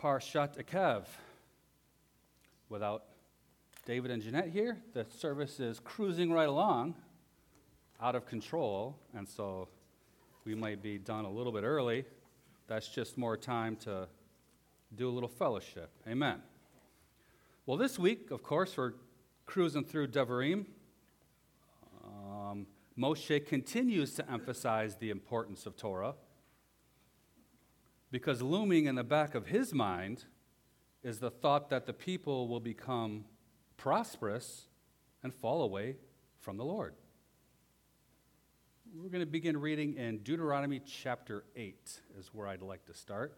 Parshat 0.00 0.62
Ekev. 0.62 1.06
Without 2.68 3.02
David 3.84 4.12
and 4.12 4.22
Jeanette 4.22 4.48
here, 4.48 4.78
the 4.94 5.04
service 5.18 5.58
is 5.58 5.80
cruising 5.80 6.30
right 6.30 6.48
along, 6.48 6.94
out 8.00 8.14
of 8.14 8.24
control, 8.24 8.96
and 9.12 9.28
so 9.28 9.66
we 10.44 10.54
might 10.54 10.82
be 10.82 10.98
done 10.98 11.24
a 11.24 11.30
little 11.30 11.50
bit 11.50 11.64
early. 11.64 12.04
That's 12.68 12.86
just 12.86 13.18
more 13.18 13.36
time 13.36 13.74
to 13.76 14.06
do 14.94 15.08
a 15.08 15.10
little 15.10 15.28
fellowship. 15.28 15.90
Amen. 16.06 16.42
Well, 17.66 17.76
this 17.76 17.98
week, 17.98 18.30
of 18.30 18.44
course, 18.44 18.76
we're 18.76 18.92
cruising 19.46 19.84
through 19.84 20.08
Devarim. 20.08 20.66
Um, 22.04 22.68
Moshe 22.96 23.44
continues 23.46 24.14
to 24.14 24.30
emphasize 24.30 24.94
the 24.94 25.10
importance 25.10 25.66
of 25.66 25.76
Torah 25.76 26.14
because 28.10 28.42
looming 28.42 28.86
in 28.86 28.94
the 28.94 29.04
back 29.04 29.34
of 29.34 29.46
his 29.46 29.74
mind 29.74 30.24
is 31.02 31.18
the 31.18 31.30
thought 31.30 31.70
that 31.70 31.86
the 31.86 31.92
people 31.92 32.48
will 32.48 32.60
become 32.60 33.24
prosperous 33.76 34.66
and 35.22 35.32
fall 35.34 35.62
away 35.62 35.96
from 36.40 36.56
the 36.56 36.64
Lord. 36.64 36.94
We're 38.94 39.10
going 39.10 39.24
to 39.24 39.26
begin 39.26 39.56
reading 39.58 39.94
in 39.94 40.18
Deuteronomy 40.18 40.80
chapter 40.80 41.44
8, 41.54 42.00
is 42.18 42.28
where 42.32 42.46
I'd 42.46 42.62
like 42.62 42.86
to 42.86 42.94
start. 42.94 43.36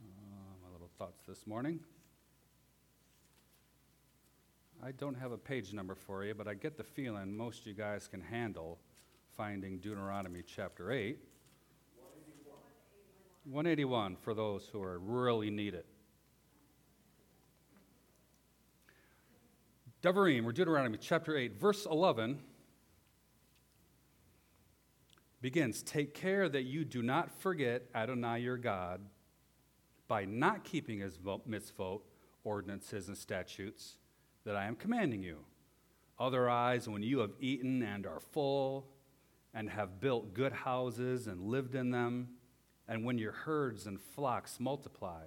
Uh, 0.00 0.54
my 0.62 0.70
little 0.72 0.90
thoughts 0.98 1.22
this 1.26 1.46
morning. 1.46 1.80
I 4.84 4.92
don't 4.92 5.16
have 5.16 5.32
a 5.32 5.38
page 5.38 5.72
number 5.72 5.94
for 5.94 6.24
you, 6.24 6.34
but 6.34 6.46
I 6.46 6.54
get 6.54 6.76
the 6.76 6.84
feeling 6.84 7.36
most 7.36 7.66
you 7.66 7.72
guys 7.72 8.06
can 8.06 8.20
handle 8.20 8.78
finding 9.36 9.78
Deuteronomy 9.78 10.42
chapter 10.46 10.92
8. 10.92 11.18
181 13.50 14.16
for 14.16 14.34
those 14.34 14.68
who 14.70 14.82
are 14.82 14.98
really 14.98 15.50
need 15.50 15.74
it. 15.74 15.86
Devarim, 20.02 20.44
or 20.44 20.52
Deuteronomy 20.52 20.98
chapter 21.00 21.36
8, 21.36 21.58
verse 21.58 21.86
11 21.86 22.38
begins 25.40 25.82
Take 25.82 26.14
care 26.14 26.48
that 26.48 26.64
you 26.64 26.84
do 26.84 27.02
not 27.02 27.30
forget 27.40 27.84
Adonai 27.94 28.40
your 28.40 28.58
God 28.58 29.00
by 30.06 30.24
not 30.24 30.62
keeping 30.62 31.00
his 31.00 31.18
mitzvot, 31.18 32.02
ordinances, 32.44 33.08
and 33.08 33.16
statutes 33.16 33.96
that 34.44 34.56
I 34.56 34.66
am 34.66 34.76
commanding 34.76 35.22
you. 35.22 35.38
Otherwise, 36.18 36.88
when 36.88 37.02
you 37.02 37.20
have 37.20 37.32
eaten 37.40 37.82
and 37.82 38.06
are 38.06 38.20
full, 38.20 38.88
and 39.54 39.70
have 39.70 40.00
built 40.00 40.34
good 40.34 40.52
houses 40.52 41.26
and 41.26 41.42
lived 41.42 41.74
in 41.74 41.90
them, 41.90 42.28
and 42.88 43.04
when 43.04 43.18
your 43.18 43.32
herds 43.32 43.86
and 43.86 44.00
flocks 44.00 44.58
multiply, 44.58 45.24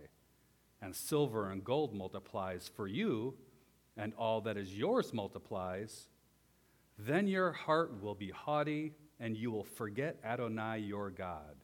and 0.82 0.96
silver 0.96 1.52
and 1.52 1.64
gold 1.64 1.94
multiplies 1.94 2.70
for 2.76 2.88
you, 2.88 3.36
and 3.96 4.14
all 4.16 4.42
that 4.42 4.58
is 4.58 4.76
yours 4.76 5.14
multiplies, 5.14 6.08
then 6.98 7.28
your 7.28 7.52
heart 7.52 8.02
will 8.02 8.16
be 8.16 8.32
haughty, 8.32 8.94
and 9.20 9.38
you 9.38 9.52
will 9.52 9.64
forget 9.64 10.18
Adonai 10.24 10.80
your 10.80 11.12
God. 11.12 11.56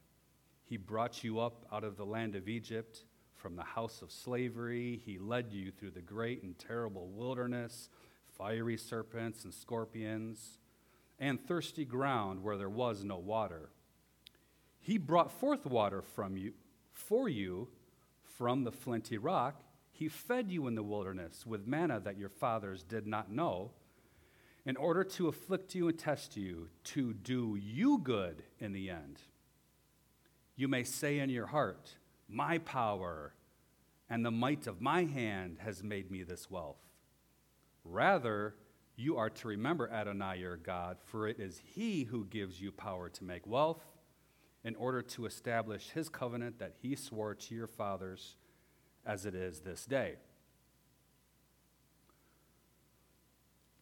He 0.64 0.76
brought 0.76 1.24
you 1.24 1.40
up 1.40 1.66
out 1.72 1.82
of 1.82 1.96
the 1.96 2.06
land 2.06 2.36
of 2.36 2.48
Egypt 2.48 3.04
from 3.34 3.56
the 3.56 3.64
house 3.64 4.02
of 4.02 4.12
slavery. 4.12 5.00
He 5.04 5.18
led 5.18 5.52
you 5.52 5.72
through 5.72 5.92
the 5.92 6.02
great 6.02 6.42
and 6.42 6.56
terrible 6.58 7.08
wilderness, 7.08 7.88
fiery 8.36 8.76
serpents 8.76 9.44
and 9.44 9.52
scorpions, 9.52 10.58
and 11.18 11.40
thirsty 11.40 11.84
ground 11.84 12.42
where 12.42 12.56
there 12.56 12.68
was 12.68 13.02
no 13.02 13.16
water 13.16 13.70
he 14.80 14.98
brought 14.98 15.30
forth 15.30 15.66
water 15.66 16.02
from 16.02 16.36
you, 16.36 16.54
for 16.92 17.28
you 17.28 17.68
from 18.22 18.64
the 18.64 18.72
flinty 18.72 19.18
rock. 19.18 19.62
He 19.90 20.08
fed 20.08 20.50
you 20.50 20.66
in 20.66 20.74
the 20.74 20.82
wilderness 20.82 21.44
with 21.44 21.66
manna 21.66 22.00
that 22.00 22.18
your 22.18 22.28
fathers 22.28 22.84
did 22.84 23.06
not 23.06 23.32
know, 23.32 23.72
in 24.64 24.76
order 24.76 25.02
to 25.02 25.28
afflict 25.28 25.74
you 25.74 25.88
and 25.88 25.98
test 25.98 26.36
you, 26.36 26.68
to 26.84 27.12
do 27.12 27.58
you 27.60 27.98
good 27.98 28.42
in 28.60 28.72
the 28.72 28.90
end. 28.90 29.20
You 30.56 30.68
may 30.68 30.84
say 30.84 31.18
in 31.18 31.30
your 31.30 31.46
heart, 31.46 31.96
My 32.28 32.58
power 32.58 33.34
and 34.10 34.24
the 34.24 34.30
might 34.30 34.66
of 34.66 34.80
my 34.80 35.04
hand 35.04 35.58
has 35.60 35.82
made 35.82 36.10
me 36.10 36.22
this 36.22 36.50
wealth. 36.50 36.80
Rather, 37.84 38.54
you 38.96 39.16
are 39.16 39.30
to 39.30 39.48
remember 39.48 39.88
Adonai 39.90 40.38
your 40.38 40.56
God, 40.56 40.98
for 41.04 41.28
it 41.28 41.38
is 41.38 41.60
he 41.64 42.04
who 42.04 42.24
gives 42.26 42.60
you 42.60 42.72
power 42.72 43.08
to 43.08 43.24
make 43.24 43.46
wealth 43.46 43.84
in 44.64 44.74
order 44.76 45.02
to 45.02 45.26
establish 45.26 45.90
his 45.90 46.08
covenant 46.08 46.58
that 46.58 46.74
he 46.82 46.94
swore 46.94 47.34
to 47.34 47.54
your 47.54 47.66
fathers 47.66 48.36
as 49.06 49.24
it 49.24 49.34
is 49.34 49.60
this 49.60 49.86
day. 49.86 50.16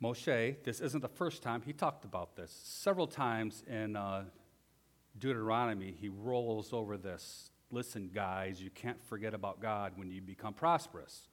Moshe, 0.03 0.63
this 0.63 0.81
isn't 0.81 1.01
the 1.01 1.09
first 1.09 1.43
time 1.43 1.63
he 1.63 1.73
talked 1.73 2.05
about 2.05 2.37
this. 2.37 2.53
Several 2.65 3.07
times 3.07 3.65
in 3.67 3.97
uh, 3.97 4.25
Deuteronomy, 5.19 5.95
he 5.99 6.09
rolls 6.11 6.73
over 6.73 6.99
this. 6.99 7.51
Listen, 7.71 8.11
guys, 8.13 8.63
you 8.63 8.71
can't 8.71 9.03
forget 9.03 9.33
about 9.33 9.61
God 9.61 9.95
when 9.97 10.11
you 10.11 10.21
become 10.21 10.53
prosperous. 10.53 11.29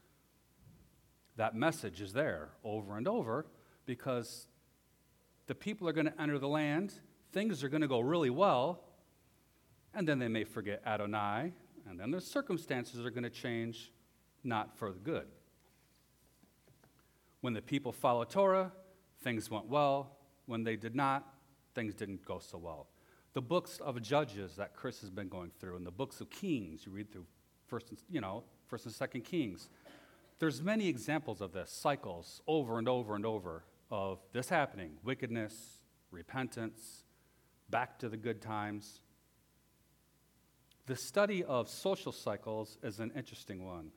That 1.36 1.56
message 1.56 2.00
is 2.00 2.14
there 2.14 2.50
over 2.64 2.98
and 2.98 3.08
over 3.08 3.46
because 3.86 4.48
the 5.48 5.56
people 5.56 5.88
are 5.90 5.94
going 5.94 6.08
to 6.08 6.22
enter 6.22 6.40
the 6.40 6.48
land, 6.48 6.94
things 7.34 7.64
are 7.64 7.70
going 7.70 7.82
to 7.82 7.88
go 7.88 8.00
really 8.00 8.30
well, 8.30 8.82
and 9.94 10.08
then 10.08 10.20
they 10.20 10.28
may 10.28 10.44
forget 10.44 10.82
Adonai, 10.86 11.54
and 11.88 12.00
then 12.00 12.12
their 12.12 12.20
circumstances 12.20 13.06
are 13.06 13.10
going 13.10 13.24
to 13.24 13.30
change, 13.30 13.92
not 14.44 14.78
for 14.78 14.92
the 14.92 15.00
good. 15.00 15.28
When 17.42 17.54
the 17.54 17.62
people 17.62 17.92
followed 17.92 18.30
Torah, 18.30 18.72
things 19.22 19.52
went 19.52 19.68
well. 19.68 20.18
When 20.46 20.64
they 20.64 20.76
did 20.76 20.96
not, 20.96 21.28
things 21.76 21.94
didn't 21.94 22.26
go 22.26 22.40
so 22.40 22.58
well. 22.58 22.88
The 23.34 23.42
books 23.42 23.80
of 23.80 24.02
Judges 24.02 24.56
that 24.58 24.76
Chris 24.76 25.02
has 25.02 25.10
been 25.10 25.28
going 25.28 25.52
through, 25.60 25.76
and 25.76 25.86
the 25.86 25.92
books 25.92 26.22
of 26.22 26.30
Kings, 26.30 26.86
you 26.86 26.92
read 26.92 27.12
through 27.12 27.26
first, 27.68 27.90
and, 27.90 28.00
you 28.10 28.22
know, 28.22 28.44
first 28.68 28.86
and 28.86 28.94
second 28.94 29.22
Kings. 29.22 29.70
There's 30.40 30.62
many 30.62 30.88
examples 30.88 31.42
of 31.42 31.52
this, 31.54 31.72
cycles 31.72 32.42
over 32.48 32.78
and 32.78 32.88
over 32.88 33.16
and 33.16 33.26
over 33.26 33.64
of 33.90 34.20
this 34.34 34.50
happening: 34.50 34.98
wickedness, 35.04 35.80
repentance, 36.12 37.06
back 37.70 37.98
to 38.00 38.10
the 38.10 38.18
good 38.18 38.42
times. 38.42 39.02
The 40.86 40.96
study 40.98 41.46
of 41.46 41.70
social 41.70 42.12
cycles 42.12 42.78
is 42.84 43.00
an 43.00 43.14
interesting 43.16 43.64
one. 43.64 43.90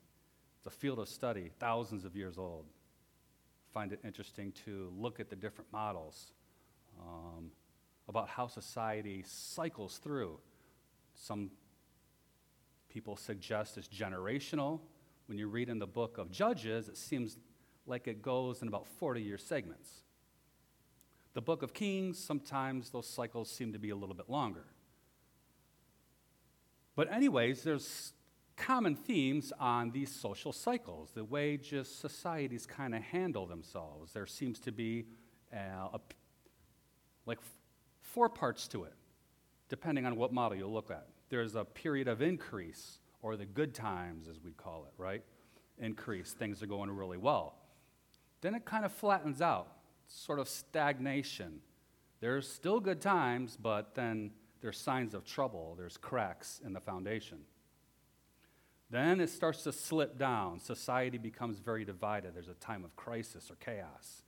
It's 0.59 0.69
a 0.69 0.71
field 0.71 1.01
of 1.01 1.09
study, 1.09 1.51
thousands 1.59 2.05
of 2.05 2.15
years 2.15 2.39
old. 2.39 2.67
I 2.69 3.75
find 3.75 3.93
it 3.93 3.99
interesting 4.05 4.53
to 4.67 4.93
look 4.97 5.19
at 5.19 5.29
the 5.29 5.35
different 5.35 5.73
models 5.73 6.31
um, 7.01 7.51
about 8.09 8.29
how 8.29 8.47
society 8.47 9.25
cycles 9.27 9.99
through. 9.99 10.39
Some 11.15 11.51
people 12.89 13.17
suggest 13.17 13.77
it's 13.79 13.89
generational. 13.89 14.79
When 15.27 15.39
you 15.39 15.49
read 15.49 15.69
in 15.69 15.81
the 15.81 15.89
book 15.89 16.19
of 16.19 16.31
Judges, 16.31 16.89
it 16.89 16.97
seems 16.97 17.37
like 17.85 18.07
it 18.07 18.23
goes 18.23 18.63
in 18.63 18.69
about 18.69 18.87
40 18.87 19.21
year 19.21 19.39
segments. 19.39 19.91
The 21.35 21.43
book 21.43 21.63
of 21.63 21.75
Kings, 21.75 22.17
sometimes 22.17 22.91
those 22.91 23.09
cycles 23.09 23.51
seem 23.51 23.73
to 23.73 23.79
be 23.81 23.91
a 23.91 23.97
little 23.97 24.15
bit 24.15 24.31
longer. 24.31 24.67
But, 26.97 27.13
anyways, 27.13 27.63
there's 27.63 28.13
common 28.57 28.97
themes 28.97 29.53
on 29.61 29.91
these 29.91 30.11
social 30.11 30.53
cycles, 30.53 31.11
the 31.15 31.25
way 31.25 31.59
just 31.59 32.01
societies 32.01 32.67
kind 32.67 32.95
of 32.95 33.03
handle 33.03 33.47
themselves. 33.47 34.13
There 34.15 34.27
seems 34.27 34.59
to 34.61 34.73
be 34.73 35.05
uh, 35.53 35.89
a, 35.93 36.01
like 37.27 37.39
four 38.01 38.31
parts 38.31 38.67
to 38.69 38.85
it, 38.85 38.95
depending 39.69 40.07
on 40.07 40.17
what 40.17 40.33
model 40.33 40.57
you 40.57 40.67
look 40.67 40.91
at. 40.91 41.07
There's 41.29 41.55
a 41.55 41.65
period 41.65 42.09
of 42.09 42.23
increase, 42.23 42.99
or 43.21 43.37
the 43.37 43.45
good 43.45 43.75
times, 43.75 44.27
as 44.27 44.41
we 44.43 44.53
call 44.53 44.87
it, 44.87 44.95
right? 44.97 45.23
Increase, 45.79 46.33
things 46.33 46.63
are 46.63 46.67
going 46.67 46.91
really 46.91 47.19
well. 47.19 47.57
Then 48.41 48.55
it 48.55 48.65
kind 48.65 48.87
of 48.87 48.93
flattens 48.93 49.43
out, 49.43 49.69
sort 50.07 50.39
of 50.39 50.49
stagnation. 50.49 51.61
There's 52.21 52.49
still 52.49 52.81
good 52.81 53.03
times, 53.03 53.59
but 53.61 53.95
then 53.95 54.31
there's 54.61 54.79
signs 54.79 55.15
of 55.15 55.25
trouble, 55.25 55.75
there's 55.79 55.97
cracks 55.97 56.61
in 56.65 56.73
the 56.73 56.81
foundation. 56.81 57.39
Then 58.91 59.21
it 59.21 59.31
starts 59.31 59.63
to 59.65 59.73
slip 59.73 60.17
down. 60.17 60.61
Society 60.61 61.19
becomes 61.19 61.59
very 61.59 61.85
divided. 61.85 62.35
There's 62.35 62.49
a 62.49 62.55
time 62.55 62.85
of 62.85 62.95
crisis 62.95 63.51
or 63.51 63.57
chaos. 63.57 64.23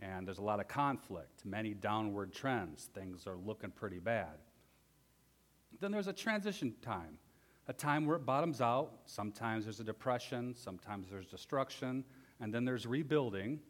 And 0.00 0.26
there's 0.26 0.38
a 0.38 0.42
lot 0.42 0.60
of 0.60 0.68
conflict, 0.68 1.44
many 1.44 1.74
downward 1.74 2.32
trends. 2.32 2.88
Things 2.94 3.26
are 3.26 3.36
looking 3.36 3.70
pretty 3.70 3.98
bad. 3.98 4.38
Then 5.80 5.92
there's 5.92 6.06
a 6.06 6.12
transition 6.12 6.74
time, 6.82 7.18
a 7.68 7.72
time 7.72 8.06
where 8.06 8.16
it 8.16 8.24
bottoms 8.24 8.60
out. 8.60 8.92
Sometimes 9.06 9.64
there's 9.64 9.80
a 9.80 9.84
depression, 9.84 10.54
sometimes 10.54 11.08
there's 11.10 11.26
destruction, 11.26 12.04
and 12.40 12.54
then 12.54 12.64
there's 12.64 12.86
rebuilding. 12.86 13.60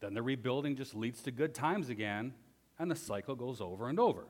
Then 0.00 0.14
the 0.14 0.22
rebuilding 0.22 0.76
just 0.76 0.94
leads 0.94 1.22
to 1.22 1.30
good 1.30 1.54
times 1.54 1.88
again, 1.88 2.34
and 2.78 2.90
the 2.90 2.96
cycle 2.96 3.34
goes 3.34 3.60
over 3.60 3.88
and 3.88 3.98
over. 3.98 4.26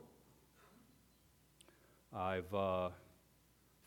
I've 2.19 2.53
uh, 2.53 2.89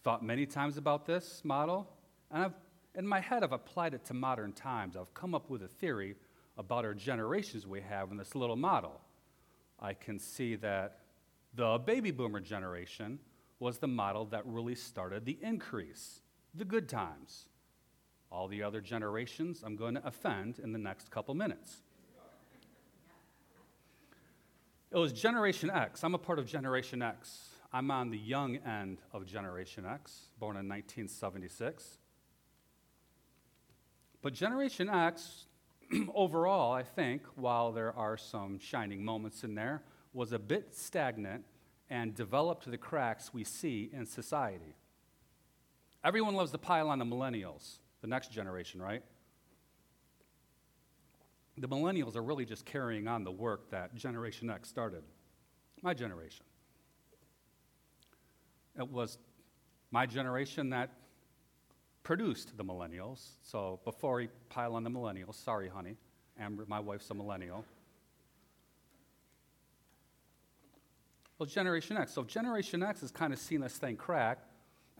thought 0.05 0.23
many 0.23 0.45
times 0.45 0.77
about 0.77 1.05
this 1.05 1.41
model, 1.43 1.85
and 2.31 2.45
I've, 2.45 2.53
in 2.95 3.05
my 3.05 3.19
head, 3.19 3.43
I've 3.43 3.51
applied 3.51 3.93
it 3.93 4.05
to 4.05 4.13
modern 4.13 4.53
times. 4.53 4.95
I've 4.95 5.13
come 5.13 5.35
up 5.35 5.49
with 5.49 5.63
a 5.63 5.67
theory 5.67 6.15
about 6.57 6.85
our 6.85 6.93
generations 6.93 7.67
we 7.67 7.81
have 7.81 8.09
in 8.09 8.15
this 8.15 8.33
little 8.33 8.55
model. 8.55 9.01
I 9.81 9.93
can 9.93 10.17
see 10.17 10.55
that 10.55 10.99
the 11.55 11.77
baby 11.79 12.11
boomer 12.11 12.39
generation 12.39 13.19
was 13.59 13.79
the 13.79 13.87
model 13.87 14.23
that 14.27 14.45
really 14.45 14.75
started 14.75 15.25
the 15.25 15.37
increase, 15.41 16.21
the 16.55 16.63
good 16.63 16.87
times. 16.87 17.49
All 18.31 18.47
the 18.47 18.63
other 18.63 18.79
generations 18.79 19.61
I'm 19.61 19.75
going 19.75 19.95
to 19.95 20.07
offend 20.07 20.59
in 20.59 20.71
the 20.71 20.79
next 20.79 21.11
couple 21.11 21.35
minutes. 21.35 21.81
It 24.89 24.97
was 24.97 25.11
Generation 25.11 25.69
X. 25.69 26.01
I'm 26.05 26.15
a 26.15 26.17
part 26.17 26.39
of 26.39 26.45
Generation 26.45 27.01
X. 27.01 27.50
I'm 27.73 27.89
on 27.89 28.09
the 28.09 28.17
young 28.17 28.57
end 28.57 28.99
of 29.13 29.25
Generation 29.25 29.85
X, 29.85 30.29
born 30.39 30.57
in 30.57 30.67
1976. 30.67 31.97
But 34.21 34.33
Generation 34.33 34.89
X, 34.89 35.45
overall, 36.13 36.73
I 36.73 36.83
think, 36.83 37.21
while 37.35 37.71
there 37.71 37.95
are 37.95 38.17
some 38.17 38.59
shining 38.59 39.05
moments 39.05 39.45
in 39.45 39.55
there, 39.55 39.83
was 40.13 40.33
a 40.33 40.39
bit 40.39 40.75
stagnant 40.75 41.45
and 41.89 42.13
developed 42.13 42.69
the 42.69 42.77
cracks 42.77 43.33
we 43.33 43.45
see 43.45 43.89
in 43.93 44.05
society. 44.05 44.75
Everyone 46.03 46.35
loves 46.35 46.51
to 46.51 46.57
pile 46.57 46.89
on 46.89 46.99
the 46.99 47.05
millennials, 47.05 47.77
the 48.01 48.07
next 48.07 48.33
generation, 48.33 48.81
right? 48.81 49.03
The 51.57 51.69
millennials 51.69 52.15
are 52.17 52.23
really 52.23 52.45
just 52.45 52.65
carrying 52.65 53.07
on 53.07 53.23
the 53.23 53.31
work 53.31 53.69
that 53.71 53.95
Generation 53.95 54.49
X 54.49 54.67
started, 54.67 55.03
my 55.81 55.93
generation. 55.93 56.45
It 58.77 58.89
was 58.89 59.17
my 59.91 60.05
generation 60.05 60.69
that 60.69 60.91
produced 62.03 62.57
the 62.57 62.63
millennials. 62.63 63.19
So 63.43 63.79
before 63.83 64.15
we 64.15 64.29
pile 64.49 64.75
on 64.75 64.83
the 64.83 64.89
millennials, 64.89 65.35
sorry, 65.35 65.69
honey, 65.69 65.97
Amber, 66.39 66.65
my 66.67 66.79
wife's 66.79 67.09
a 67.09 67.13
millennial. 67.13 67.65
Well, 71.37 71.47
Generation 71.47 71.97
X. 71.97 72.13
So 72.13 72.23
Generation 72.23 72.83
X 72.83 73.01
has 73.01 73.11
kind 73.11 73.33
of 73.33 73.39
seen 73.39 73.61
this 73.61 73.77
thing 73.77 73.97
crack, 73.97 74.39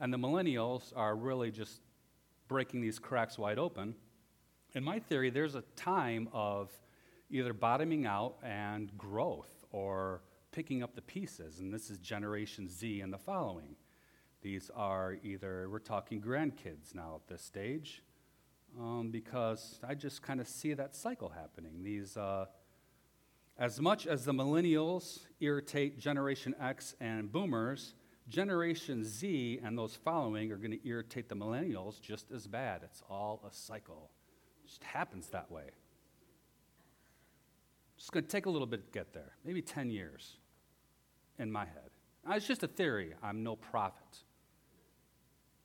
and 0.00 0.12
the 0.12 0.18
millennials 0.18 0.92
are 0.96 1.14
really 1.14 1.50
just 1.50 1.80
breaking 2.48 2.80
these 2.80 2.98
cracks 2.98 3.38
wide 3.38 3.58
open. 3.58 3.94
In 4.74 4.82
my 4.84 4.98
theory, 4.98 5.30
there's 5.30 5.54
a 5.54 5.62
time 5.76 6.28
of 6.32 6.70
either 7.30 7.52
bottoming 7.52 8.06
out 8.06 8.34
and 8.42 8.90
growth 8.98 9.64
or 9.70 10.20
picking 10.52 10.82
up 10.82 10.94
the 10.94 11.02
pieces, 11.02 11.58
and 11.58 11.72
this 11.72 11.90
is 11.90 11.98
Generation 11.98 12.68
Z 12.68 13.00
and 13.00 13.12
the 13.12 13.18
following. 13.18 13.74
These 14.42 14.70
are 14.76 15.16
either, 15.24 15.68
we're 15.70 15.78
talking 15.78 16.20
grandkids 16.20 16.94
now 16.94 17.16
at 17.16 17.26
this 17.26 17.42
stage, 17.42 18.02
um, 18.78 19.10
because 19.10 19.80
I 19.86 19.94
just 19.94 20.22
kind 20.22 20.40
of 20.40 20.46
see 20.46 20.74
that 20.74 20.94
cycle 20.94 21.30
happening. 21.30 21.82
These, 21.82 22.16
uh, 22.16 22.46
as 23.58 23.80
much 23.80 24.06
as 24.06 24.24
the 24.24 24.32
millennials 24.32 25.20
irritate 25.40 25.98
Generation 25.98 26.54
X 26.60 26.94
and 27.00 27.32
boomers, 27.32 27.94
Generation 28.28 29.04
Z 29.04 29.60
and 29.64 29.76
those 29.76 29.96
following 29.96 30.52
are 30.52 30.56
going 30.56 30.70
to 30.70 30.86
irritate 30.86 31.28
the 31.28 31.36
millennials 31.36 32.00
just 32.00 32.30
as 32.30 32.46
bad. 32.46 32.82
It's 32.84 33.02
all 33.08 33.42
a 33.48 33.52
cycle. 33.52 34.10
It 34.64 34.68
just 34.68 34.84
happens 34.84 35.28
that 35.28 35.50
way. 35.50 35.70
It's 37.96 38.10
going 38.10 38.24
to 38.24 38.30
take 38.30 38.46
a 38.46 38.50
little 38.50 38.66
bit 38.66 38.84
to 38.86 38.98
get 38.98 39.12
there, 39.14 39.32
maybe 39.44 39.62
10 39.62 39.90
years 39.90 40.36
in 41.38 41.50
my 41.50 41.64
head. 41.64 41.90
Now, 42.26 42.36
it's 42.36 42.46
just 42.46 42.62
a 42.62 42.68
theory. 42.68 43.14
I'm 43.22 43.42
no 43.42 43.56
prophet. 43.56 44.24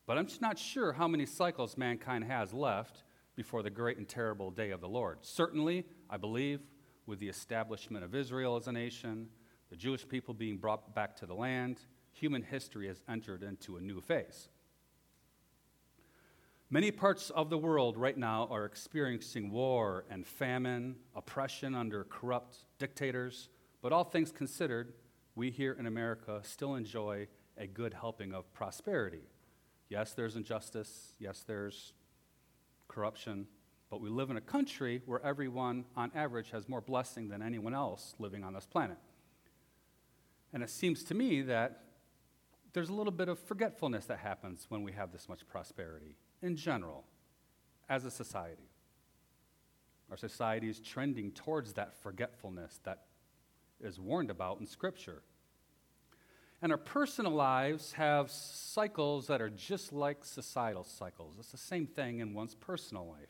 But 0.05 0.17
I'm 0.17 0.27
just 0.27 0.41
not 0.41 0.57
sure 0.57 0.93
how 0.93 1.07
many 1.07 1.25
cycles 1.25 1.77
mankind 1.77 2.23
has 2.23 2.53
left 2.53 3.03
before 3.35 3.61
the 3.61 3.69
great 3.69 3.97
and 3.97 4.07
terrible 4.07 4.49
day 4.49 4.71
of 4.71 4.81
the 4.81 4.89
Lord. 4.89 5.19
Certainly, 5.21 5.85
I 6.09 6.17
believe, 6.17 6.61
with 7.05 7.19
the 7.19 7.29
establishment 7.29 8.03
of 8.03 8.15
Israel 8.15 8.55
as 8.55 8.67
a 8.67 8.71
nation, 8.71 9.27
the 9.69 9.75
Jewish 9.75 10.07
people 10.07 10.33
being 10.33 10.57
brought 10.57 10.95
back 10.95 11.15
to 11.17 11.25
the 11.25 11.35
land, 11.35 11.79
human 12.13 12.41
history 12.41 12.87
has 12.87 13.03
entered 13.07 13.43
into 13.43 13.77
a 13.77 13.81
new 13.81 14.01
phase. 14.01 14.49
Many 16.69 16.91
parts 16.91 17.29
of 17.29 17.49
the 17.49 17.57
world 17.57 17.95
right 17.95 18.17
now 18.17 18.47
are 18.51 18.65
experiencing 18.65 19.51
war 19.51 20.03
and 20.09 20.25
famine, 20.25 20.97
oppression 21.15 21.75
under 21.75 22.03
corrupt 22.05 22.65
dictators, 22.77 23.49
but 23.81 23.93
all 23.93 24.03
things 24.03 24.31
considered, 24.31 24.93
we 25.37 25.51
here 25.51 25.77
in 25.79 25.85
America 25.85 26.41
still 26.43 26.73
enjoy 26.73 27.27
a 27.57 27.67
good 27.67 27.93
helping 27.93 28.33
of 28.33 28.51
prosperity. 28.53 29.21
Yes, 29.87 30.13
there's 30.13 30.35
injustice. 30.35 31.13
Yes, 31.19 31.43
there's 31.47 31.93
corruption. 32.87 33.45
But 33.91 34.01
we 34.01 34.09
live 34.09 34.31
in 34.31 34.37
a 34.37 34.41
country 34.41 35.03
where 35.05 35.23
everyone, 35.23 35.85
on 35.95 36.11
average, 36.15 36.49
has 36.49 36.67
more 36.67 36.81
blessing 36.81 37.29
than 37.29 37.43
anyone 37.43 37.75
else 37.75 38.15
living 38.17 38.43
on 38.43 38.53
this 38.53 38.65
planet. 38.65 38.97
And 40.51 40.63
it 40.63 40.71
seems 40.71 41.03
to 41.05 41.13
me 41.13 41.43
that 41.43 41.83
there's 42.73 42.89
a 42.89 42.93
little 42.93 43.13
bit 43.13 43.29
of 43.29 43.37
forgetfulness 43.37 44.05
that 44.05 44.17
happens 44.17 44.65
when 44.69 44.81
we 44.81 44.91
have 44.93 45.11
this 45.11 45.29
much 45.29 45.47
prosperity 45.47 46.17
in 46.41 46.55
general 46.55 47.05
as 47.87 48.05
a 48.05 48.11
society. 48.11 48.71
Our 50.09 50.17
society 50.17 50.67
is 50.67 50.79
trending 50.79 51.31
towards 51.31 51.73
that 51.73 51.95
forgetfulness 52.01 52.79
that 52.85 53.06
is 53.81 53.99
warned 53.99 54.29
about 54.29 54.59
in 54.59 54.65
Scripture. 54.65 55.21
And 56.61 56.71
our 56.71 56.77
personal 56.77 57.31
lives 57.31 57.93
have 57.93 58.31
cycles 58.31 59.27
that 59.27 59.41
are 59.41 59.49
just 59.49 59.93
like 59.93 60.25
societal 60.25 60.83
cycles. 60.83 61.35
It's 61.39 61.51
the 61.51 61.57
same 61.57 61.85
thing 61.85 62.19
in 62.19 62.33
one's 62.33 62.55
personal 62.55 63.07
life. 63.07 63.29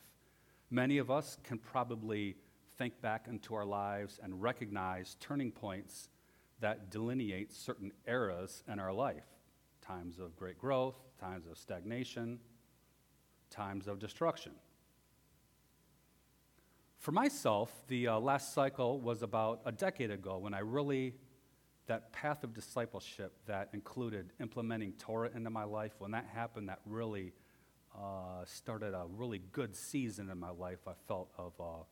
Many 0.70 0.98
of 0.98 1.12
us 1.12 1.38
can 1.44 1.58
probably 1.58 2.38
think 2.78 3.02
back 3.02 3.28
into 3.28 3.56
our 3.56 3.66
lives 3.66 4.20
and 4.22 4.42
recognize 4.42 5.18
turning 5.20 5.52
points 5.52 6.10
that 6.60 6.90
delineate 6.90 7.52
certain 7.54 7.92
eras 8.08 8.64
in 8.72 8.80
our 8.80 8.94
life 8.94 9.26
times 9.82 10.20
of 10.20 10.36
great 10.36 10.58
growth, 10.58 10.96
times 11.20 11.46
of 11.48 11.58
stagnation, 11.58 12.40
times 13.50 13.88
of 13.88 14.00
destruction. 14.00 14.52
For 16.98 17.12
myself, 17.12 17.72
the 17.88 18.08
uh, 18.08 18.20
last 18.20 18.54
cycle 18.54 19.00
was 19.00 19.22
about 19.22 19.62
a 19.66 19.72
decade 19.72 20.12
ago 20.12 20.40
when 20.40 20.54
I 20.54 20.60
really, 20.60 21.14
that 21.86 22.12
path 22.12 22.44
of 22.44 22.54
discipleship 22.54 23.34
that 23.46 23.70
included 23.74 24.34
implementing 24.42 24.94
Torah 24.94 25.30
into 25.34 25.50
my 25.50 25.64
life, 25.64 25.94
when 26.00 26.12
that 26.12 26.26
happened, 26.34 26.70
that 26.70 26.80
really 26.86 27.34
uh, 27.96 28.44
started 28.46 28.94
a 28.94 29.06
really 29.16 29.42
good 29.52 29.76
season 29.76 30.30
in 30.30 30.40
my 30.40 30.50
life, 30.50 30.80
I 30.88 30.94
felt, 31.08 31.32
of 31.38 31.54
uh, 31.60 31.84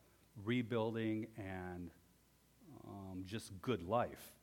rebuilding 0.44 1.27
and 1.38 1.91
um, 2.88 3.24
just 3.25 3.51
good 3.62 3.84
life. 3.84 4.34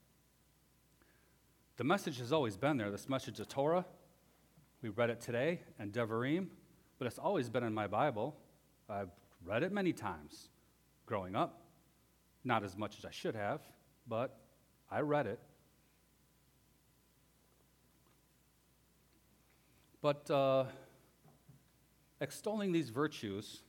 The 1.76 1.84
message 1.84 2.18
has 2.18 2.32
always 2.32 2.56
been 2.56 2.76
there 2.76 2.90
this 2.90 3.08
message 3.08 3.40
of 3.40 3.48
Torah. 3.48 3.84
We 4.80 4.88
read 4.90 5.10
it 5.10 5.20
today 5.20 5.60
and 5.78 5.92
Devarim, 5.92 6.46
but 6.98 7.06
it's 7.06 7.18
always 7.18 7.48
been 7.48 7.64
in 7.64 7.74
my 7.74 7.86
Bible. 7.88 8.36
I've 8.88 9.10
read 9.44 9.62
it 9.62 9.72
many 9.72 9.92
times 9.92 10.48
growing 11.06 11.34
up. 11.34 11.60
Not 12.44 12.64
as 12.64 12.76
much 12.76 12.98
as 12.98 13.04
I 13.04 13.10
should 13.10 13.34
have, 13.34 13.60
but 14.06 14.36
I 14.90 15.00
read 15.00 15.26
it. 15.26 15.40
But 20.00 20.28
uh, 20.30 20.64
extolling 22.20 22.72
these 22.72 22.90
virtues, 22.90 23.62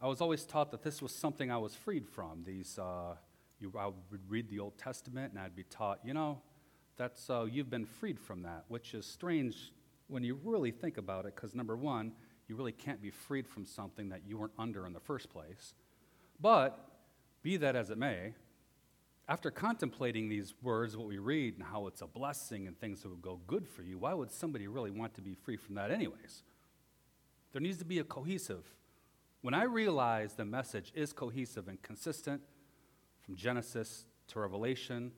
I 0.00 0.06
was 0.06 0.20
always 0.20 0.44
taught 0.44 0.70
that 0.72 0.82
this 0.82 1.00
was 1.00 1.12
something 1.12 1.50
I 1.50 1.56
was 1.56 1.74
freed 1.74 2.06
from. 2.06 2.42
These, 2.44 2.78
uh, 2.78 3.14
you, 3.58 3.72
I 3.78 3.86
would 3.86 4.28
read 4.28 4.50
the 4.50 4.58
Old 4.58 4.76
Testament 4.76 5.32
and 5.32 5.40
I'd 5.40 5.56
be 5.56 5.64
taught, 5.64 6.00
you 6.04 6.12
know, 6.12 6.42
that's 6.96 7.30
uh, 7.30 7.46
you've 7.50 7.70
been 7.70 7.86
freed 7.86 8.20
from 8.20 8.42
that, 8.42 8.64
which 8.68 8.92
is 8.92 9.06
strange 9.06 9.72
when 10.08 10.22
you 10.22 10.38
really 10.44 10.70
think 10.70 10.98
about 10.98 11.24
it, 11.24 11.34
because 11.34 11.54
number 11.54 11.76
one, 11.76 12.12
you 12.48 12.56
really 12.56 12.72
can't 12.72 13.00
be 13.00 13.10
freed 13.10 13.46
from 13.46 13.64
something 13.64 14.08
that 14.10 14.22
you 14.26 14.36
weren't 14.36 14.52
under 14.58 14.86
in 14.86 14.92
the 14.92 15.00
first 15.00 15.30
place. 15.30 15.72
But, 16.40 16.78
be 17.42 17.56
that 17.58 17.76
as 17.76 17.90
it 17.90 17.98
may, 17.98 18.34
after 19.28 19.50
contemplating 19.50 20.28
these 20.28 20.54
words, 20.62 20.96
what 20.96 21.06
we 21.06 21.18
read, 21.18 21.54
and 21.54 21.62
how 21.62 21.86
it's 21.86 22.02
a 22.02 22.06
blessing 22.06 22.66
and 22.66 22.78
things 22.78 23.02
that 23.02 23.10
would 23.10 23.22
go 23.22 23.40
good 23.46 23.68
for 23.68 23.82
you, 23.82 23.98
why 23.98 24.12
would 24.12 24.32
somebody 24.32 24.66
really 24.66 24.90
want 24.90 25.14
to 25.14 25.22
be 25.22 25.34
free 25.34 25.56
from 25.56 25.76
that, 25.76 25.90
anyways? 25.90 26.42
There 27.52 27.60
needs 27.60 27.78
to 27.78 27.84
be 27.84 27.98
a 27.98 28.04
cohesive. 28.04 28.64
When 29.42 29.54
I 29.54 29.64
realize 29.64 30.34
the 30.34 30.44
message 30.44 30.92
is 30.94 31.12
cohesive 31.12 31.68
and 31.68 31.80
consistent 31.82 32.42
from 33.20 33.36
Genesis 33.36 34.04
to 34.28 34.40
Revelation 34.40 35.12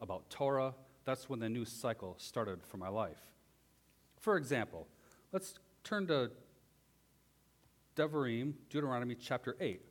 about 0.00 0.30
Torah, 0.30 0.74
that's 1.04 1.28
when 1.28 1.40
the 1.40 1.48
new 1.48 1.64
cycle 1.64 2.14
started 2.18 2.62
for 2.64 2.78
my 2.78 2.88
life. 2.88 3.20
For 4.20 4.36
example, 4.36 4.86
let's 5.32 5.54
turn 5.84 6.06
to 6.06 6.30
Devarim, 7.96 8.54
Deuteronomy 8.70 9.14
chapter 9.14 9.56
8. 9.60 9.82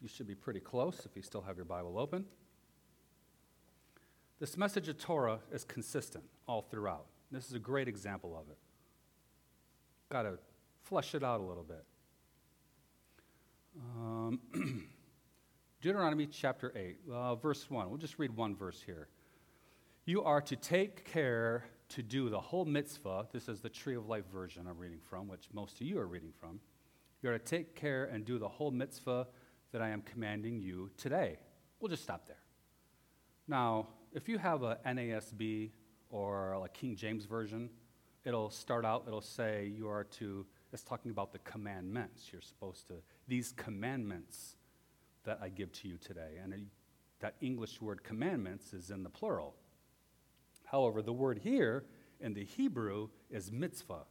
You 0.00 0.08
should 0.08 0.26
be 0.26 0.34
pretty 0.34 0.60
close 0.60 1.06
if 1.06 1.16
you 1.16 1.22
still 1.22 1.42
have 1.42 1.56
your 1.56 1.64
Bible 1.64 1.98
open. 1.98 2.24
This 4.38 4.56
message 4.56 4.88
of 4.88 4.98
Torah 4.98 5.40
is 5.50 5.64
consistent 5.64 6.24
all 6.46 6.62
throughout. 6.62 7.06
This 7.30 7.46
is 7.46 7.54
a 7.54 7.58
great 7.58 7.88
example 7.88 8.36
of 8.36 8.50
it. 8.50 8.58
Got 10.10 10.22
to 10.22 10.38
flesh 10.84 11.14
it 11.14 11.24
out 11.24 11.40
a 11.40 11.42
little 11.42 11.64
bit. 11.64 11.84
Um, 13.96 14.40
Deuteronomy 15.80 16.26
chapter 16.26 16.72
8, 16.76 16.98
uh, 17.12 17.34
verse 17.36 17.70
1. 17.70 17.88
We'll 17.88 17.98
just 17.98 18.18
read 18.18 18.36
one 18.36 18.54
verse 18.54 18.82
here. 18.84 19.08
You 20.04 20.22
are 20.22 20.40
to 20.42 20.56
take 20.56 21.04
care 21.04 21.64
to 21.88 22.02
do 22.02 22.28
the 22.28 22.40
whole 22.40 22.64
mitzvah. 22.64 23.26
This 23.32 23.48
is 23.48 23.60
the 23.60 23.68
Tree 23.68 23.96
of 23.96 24.06
Life 24.06 24.24
version 24.32 24.66
I'm 24.68 24.78
reading 24.78 25.00
from, 25.00 25.28
which 25.28 25.48
most 25.52 25.80
of 25.80 25.86
you 25.86 25.98
are 25.98 26.06
reading 26.06 26.32
from. 26.38 26.60
You 27.22 27.30
are 27.30 27.38
to 27.38 27.44
take 27.44 27.74
care 27.74 28.04
and 28.04 28.24
do 28.24 28.38
the 28.38 28.48
whole 28.48 28.70
mitzvah 28.70 29.26
that 29.72 29.82
I 29.82 29.88
am 29.90 30.02
commanding 30.02 30.60
you 30.60 30.90
today. 30.96 31.38
We'll 31.80 31.90
just 31.90 32.02
stop 32.02 32.26
there. 32.26 32.42
Now, 33.48 33.88
if 34.12 34.28
you 34.28 34.38
have 34.38 34.62
a 34.62 34.78
NASB 34.86 35.70
or 36.10 36.64
a 36.64 36.68
King 36.68 36.96
James 36.96 37.24
version, 37.24 37.70
it'll 38.24 38.50
start 38.50 38.84
out, 38.84 39.04
it'll 39.06 39.20
say 39.20 39.72
you 39.76 39.88
are 39.88 40.04
to, 40.04 40.46
it's 40.72 40.82
talking 40.82 41.10
about 41.10 41.32
the 41.32 41.38
commandments. 41.40 42.30
You're 42.32 42.40
supposed 42.40 42.88
to, 42.88 42.94
these 43.28 43.52
commandments 43.52 44.56
that 45.24 45.38
I 45.42 45.48
give 45.48 45.72
to 45.72 45.88
you 45.88 45.96
today. 45.98 46.38
And 46.42 46.68
that 47.20 47.34
English 47.40 47.80
word 47.80 48.02
commandments 48.02 48.72
is 48.72 48.90
in 48.90 49.02
the 49.02 49.10
plural. 49.10 49.54
However, 50.64 51.02
the 51.02 51.12
word 51.12 51.40
here 51.42 51.84
in 52.20 52.34
the 52.34 52.44
Hebrew 52.44 53.08
is 53.30 53.52
mitzvah. 53.52 54.04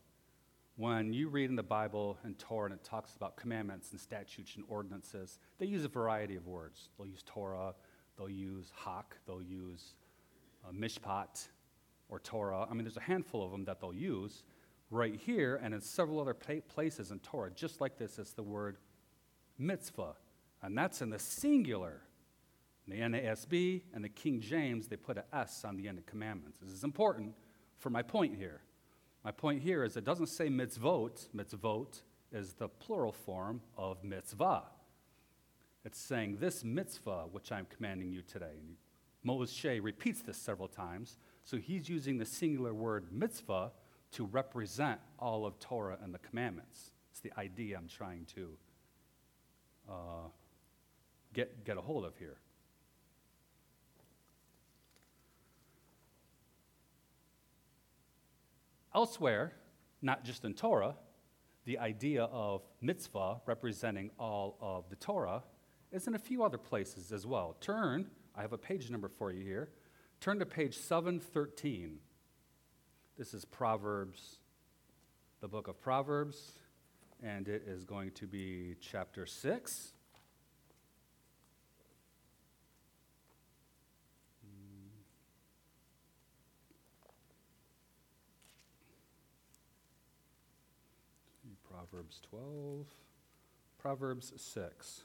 When 0.78 1.14
you 1.14 1.30
read 1.30 1.50
in 1.50 1.56
the 1.56 1.64
Bible 1.64 2.18
and 2.24 2.38
Torah 2.38 2.66
and 2.66 2.74
it 2.74 2.84
talks 2.84 3.16
about 3.16 3.38
commandments 3.38 3.92
and 3.92 4.00
statutes 4.00 4.56
and 4.58 4.66
ordinances, 4.68 5.40
they 5.58 5.66
use 5.66 5.86
a 5.86 5.88
variety 5.88 6.36
of 6.36 6.48
words. 6.48 6.90
They'll 6.98 7.08
use 7.08 7.24
Torah, 7.26 7.74
they'll 8.18 8.30
use 8.30 8.74
hak, 8.76 9.16
they'll 9.26 9.42
use 9.42 9.96
uh, 10.68 10.74
mishpat 10.74 11.48
or 12.10 12.20
Torah. 12.20 12.68
I 12.70 12.74
mean, 12.74 12.84
there's 12.84 12.98
a 12.98 13.02
handful 13.02 13.46
of 13.46 13.52
them 13.52 13.64
that 13.66 13.80
they'll 13.80 13.94
use. 13.94 14.44
Right 14.92 15.16
here 15.16 15.62
and 15.64 15.74
in 15.74 15.80
several 15.80 16.20
other 16.20 16.34
places 16.34 17.12
in 17.12 17.20
Torah, 17.20 17.52
just 17.52 17.80
like 17.80 17.98
this, 17.98 18.20
it's 18.20 18.34
the 18.34 18.44
word 18.44 18.78
mitzvah. 19.58 20.16
And 20.62 20.78
that's 20.78 21.02
in 21.02 21.10
the 21.10 21.20
singular. 21.20 22.02
In 22.86 23.12
the 23.12 23.18
NASB 23.18 23.82
and 23.94 24.04
the 24.04 24.10
King 24.10 24.42
James, 24.42 24.88
they 24.88 24.98
put 24.98 25.18
an 25.18 25.24
S 25.32 25.64
on 25.64 25.78
the 25.78 25.88
end 25.88 26.00
of 26.00 26.06
commandments. 26.06 26.60
This 26.62 26.72
is 26.72 26.84
important 26.84 27.34
for 27.78 27.90
my 27.90 28.02
point 28.02 28.36
here. 28.36 28.62
My 29.26 29.32
point 29.32 29.64
here 29.64 29.84
is 29.84 29.98
it 29.98 30.06
doesn't 30.06 30.28
say 30.28 30.50
mitzvot. 30.50 31.30
Mitzvot 31.36 32.02
is 32.32 32.54
the 32.54 32.68
plural 32.70 33.12
form 33.12 33.60
of 33.76 34.04
mitzvah. 34.04 34.62
It's 35.84 36.00
saying 36.00 36.38
this 36.40 36.64
mitzvah, 36.64 37.26
which 37.32 37.52
I'm 37.52 37.66
commanding 37.66 38.12
you 38.12 38.22
today. 38.22 38.60
Moshe 39.26 39.84
repeats 39.84 40.22
this 40.22 40.38
several 40.38 40.68
times, 40.68 41.18
so 41.44 41.58
he's 41.58 41.90
using 41.90 42.20
the 42.20 42.26
singular 42.26 42.72
word 42.72 43.08
mitzvah 43.12 43.72
to 44.12 44.26
represent 44.26 45.00
all 45.18 45.48
of 45.48 45.60
Torah 45.60 45.98
and 46.04 46.14
the 46.14 46.20
commandments. 46.20 46.92
It's 47.10 47.20
the 47.20 47.34
idea 47.36 47.78
I'm 47.78 47.88
trying 47.88 48.28
to 48.36 48.50
uh, 49.90 50.28
get, 51.34 51.66
get 51.66 51.78
a 51.78 51.82
hold 51.82 52.06
of 52.06 52.16
here. 52.18 52.38
Elsewhere, 58.96 59.52
not 60.02 60.24
just 60.24 60.46
in 60.46 60.54
Torah, 60.54 60.96
the 61.66 61.78
idea 61.80 62.24
of 62.24 62.62
mitzvah 62.80 63.42
representing 63.46 64.10
all 64.18 64.58
of 64.62 64.90
the 64.90 64.96
Torah 64.96 65.44
is 65.92 66.08
in 66.08 66.16
a 66.16 66.20
few 66.20 66.44
other 66.44 66.58
places 66.58 67.12
as 67.12 67.28
well. 67.28 67.58
Turn, 67.60 68.10
I 68.34 68.42
have 68.42 68.54
a 68.54 68.58
page 68.58 68.90
number 68.90 69.10
for 69.10 69.34
you 69.34 69.44
here. 69.44 69.70
Turn 70.22 70.40
to 70.40 70.46
page 70.46 70.78
713. 70.78 71.98
This 73.18 73.34
is 73.34 73.44
Proverbs, 73.44 74.38
the 75.42 75.50
book 75.50 75.68
of 75.68 75.78
Proverbs, 75.82 76.54
and 77.22 77.50
it 77.50 77.64
is 77.68 77.84
going 77.84 78.12
to 78.12 78.28
be 78.28 78.76
chapter 78.80 79.26
6. 79.26 79.92
Proverbs 91.96 92.20
12, 92.30 92.86
Proverbs 93.78 94.34
6. 94.36 95.04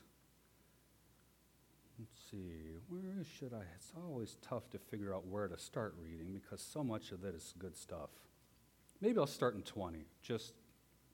Let's 2.01 2.11
see, 2.29 2.79
where 2.89 3.25
should 3.39 3.55
I? 3.55 3.63
It's 3.77 3.93
always 3.97 4.37
tough 4.43 4.69
to 4.71 4.79
figure 4.81 5.15
out 5.15 5.25
where 5.25 5.47
to 5.47 5.57
start 5.57 5.95
reading 6.03 6.33
because 6.33 6.61
so 6.61 6.83
much 6.83 7.13
of 7.13 7.25
it 7.25 7.37
is 7.37 7.55
good 7.61 7.77
stuff. 7.77 8.11
Maybe 9.01 9.19
I'll 9.19 9.29
start 9.29 9.55
in 9.55 9.63
20, 9.63 10.05
just 10.21 10.55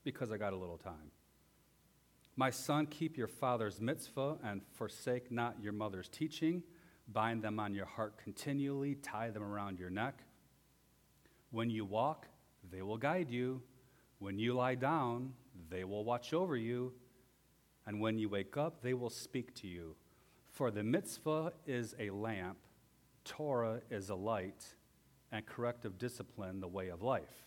because 0.03 0.33
I 0.33 0.39
got 0.39 0.55
a 0.55 0.57
little 0.57 0.79
time. 0.79 1.11
My 2.37 2.49
son, 2.49 2.87
keep 2.87 3.19
your 3.19 3.29
father's 3.29 3.79
mitzvah 3.79 4.39
and 4.43 4.63
forsake 4.77 5.31
not 5.31 5.57
your 5.61 5.75
mother's 5.75 6.09
teaching. 6.09 6.63
Bind 7.07 7.43
them 7.43 7.61
on 7.61 7.75
your 7.75 7.85
heart 7.85 8.17
continually, 8.17 8.95
tie 8.95 9.29
them 9.29 9.43
around 9.43 9.79
your 9.79 9.91
neck. 9.91 10.23
When 11.51 11.69
you 11.69 11.85
walk, 11.85 12.29
they 12.73 12.81
will 12.81 12.97
guide 12.97 13.31
you. 13.31 13.61
When 14.21 14.39
you 14.39 14.55
lie 14.55 14.77
down, 14.77 15.35
they 15.71 15.85
will 15.85 16.05
watch 16.05 16.33
over 16.33 16.57
you. 16.57 16.93
And 17.87 18.01
when 18.01 18.19
you 18.19 18.29
wake 18.29 18.57
up, 18.57 18.83
they 18.83 18.95
will 18.95 19.11
speak 19.11 19.55
to 19.57 19.67
you. 19.67 19.97
For 20.51 20.71
the 20.71 20.83
mitzvah 20.83 21.53
is 21.67 21.95
a 21.99 22.11
lamp, 22.11 22.59
Torah 23.25 23.81
is 23.91 24.11
a 24.11 24.15
light, 24.15 24.65
and 25.31 25.45
corrective 25.45 25.99
discipline 25.99 26.61
the 26.61 26.69
way 26.69 26.89
of 26.89 27.03
life. 27.03 27.45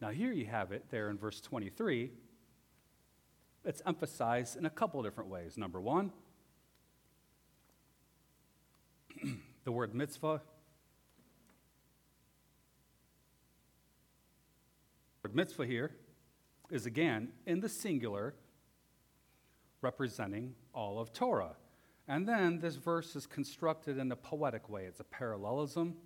Now, 0.00 0.10
here 0.10 0.32
you 0.32 0.46
have 0.46 0.72
it 0.72 0.86
there 0.90 1.08
in 1.08 1.18
verse 1.18 1.40
23. 1.40 2.10
It's 3.64 3.82
emphasized 3.86 4.56
in 4.56 4.66
a 4.66 4.70
couple 4.70 5.02
different 5.02 5.30
ways. 5.30 5.56
Number 5.56 5.80
one, 5.80 6.12
the 9.64 9.72
word 9.72 9.94
mitzvah 9.94 10.42
Word 15.26 15.34
mitzvah 15.34 15.66
here 15.66 15.90
is 16.70 16.86
again 16.86 17.28
in 17.46 17.60
the 17.60 17.68
singular, 17.68 18.34
representing 19.82 20.54
all 20.72 20.98
of 20.98 21.12
Torah. 21.12 21.56
And 22.08 22.26
then 22.26 22.60
this 22.60 22.76
verse 22.76 23.16
is 23.16 23.26
constructed 23.26 23.98
in 23.98 24.10
a 24.12 24.16
poetic 24.16 24.68
way. 24.68 24.84
It's 24.84 25.00
a 25.00 25.04
parallelism 25.04 25.96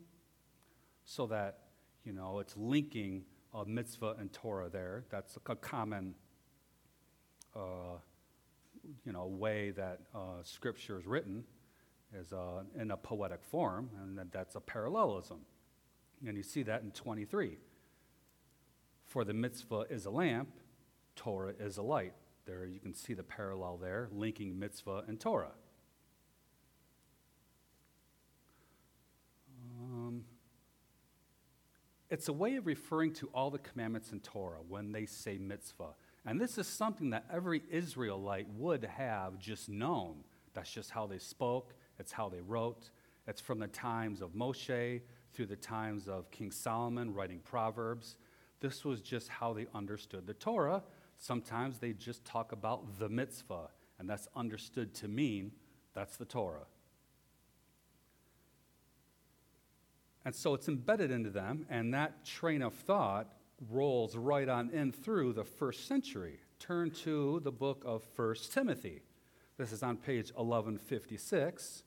so 1.04 1.26
that, 1.26 1.58
you 2.04 2.12
know, 2.12 2.38
it's 2.38 2.56
linking 2.56 3.24
a 3.52 3.64
mitzvah 3.64 4.16
and 4.18 4.32
Torah 4.32 4.70
there. 4.70 5.04
That's 5.10 5.36
a 5.36 5.54
common, 5.56 6.14
uh, 7.54 7.98
you 9.04 9.12
know, 9.12 9.26
way 9.26 9.70
that 9.72 10.00
uh, 10.14 10.42
Scripture 10.42 10.98
is 10.98 11.06
written, 11.06 11.44
is 12.14 12.32
uh, 12.32 12.62
in 12.78 12.90
a 12.92 12.96
poetic 12.96 13.44
form, 13.44 13.90
and 14.02 14.18
that's 14.32 14.54
a 14.54 14.60
parallelism. 14.60 15.40
And 16.26 16.36
you 16.36 16.42
see 16.42 16.62
that 16.64 16.82
in 16.82 16.90
23. 16.92 17.58
For 19.10 19.24
the 19.24 19.34
mitzvah 19.34 19.86
is 19.90 20.06
a 20.06 20.10
lamp, 20.10 20.50
Torah 21.16 21.52
is 21.58 21.78
a 21.78 21.82
light. 21.82 22.12
There 22.46 22.64
you 22.64 22.78
can 22.78 22.94
see 22.94 23.12
the 23.12 23.24
parallel 23.24 23.76
there, 23.76 24.08
linking 24.12 24.56
mitzvah 24.56 25.02
and 25.08 25.18
Torah. 25.18 25.50
Um, 29.80 30.22
it's 32.08 32.28
a 32.28 32.32
way 32.32 32.54
of 32.54 32.68
referring 32.68 33.12
to 33.14 33.28
all 33.34 33.50
the 33.50 33.58
commandments 33.58 34.12
in 34.12 34.20
Torah 34.20 34.60
when 34.68 34.92
they 34.92 35.06
say 35.06 35.38
mitzvah. 35.38 35.94
And 36.24 36.40
this 36.40 36.56
is 36.56 36.68
something 36.68 37.10
that 37.10 37.24
every 37.32 37.62
Israelite 37.68 38.46
would 38.56 38.84
have 38.84 39.40
just 39.40 39.68
known. 39.68 40.22
That's 40.54 40.70
just 40.70 40.92
how 40.92 41.08
they 41.08 41.18
spoke, 41.18 41.74
it's 41.98 42.12
how 42.12 42.28
they 42.28 42.42
wrote. 42.42 42.90
It's 43.26 43.40
from 43.40 43.58
the 43.58 43.66
times 43.66 44.22
of 44.22 44.34
Moshe 44.34 45.00
through 45.32 45.46
the 45.46 45.56
times 45.56 46.08
of 46.08 46.30
King 46.30 46.52
Solomon 46.52 47.12
writing 47.12 47.40
Proverbs. 47.40 48.14
This 48.60 48.84
was 48.84 49.00
just 49.00 49.28
how 49.28 49.52
they 49.52 49.66
understood 49.74 50.26
the 50.26 50.34
Torah. 50.34 50.82
Sometimes 51.16 51.78
they 51.78 51.92
just 51.92 52.24
talk 52.24 52.52
about 52.52 52.98
the 52.98 53.08
mitzvah, 53.08 53.68
and 53.98 54.08
that's 54.08 54.28
understood 54.36 54.94
to 54.96 55.08
mean 55.08 55.52
that's 55.94 56.16
the 56.16 56.24
Torah. 56.24 56.66
And 60.24 60.34
so 60.34 60.54
it's 60.54 60.68
embedded 60.68 61.10
into 61.10 61.30
them, 61.30 61.66
and 61.70 61.94
that 61.94 62.24
train 62.24 62.60
of 62.62 62.74
thought 62.74 63.32
rolls 63.70 64.16
right 64.16 64.48
on 64.48 64.70
in 64.70 64.92
through 64.92 65.32
the 65.32 65.44
first 65.44 65.86
century. 65.86 66.40
Turn 66.58 66.90
to 66.90 67.40
the 67.40 67.52
book 67.52 67.82
of 67.86 68.06
1 68.16 68.34
Timothy. 68.52 69.02
This 69.56 69.72
is 69.72 69.82
on 69.82 69.96
page 69.96 70.30
1156 70.34 71.82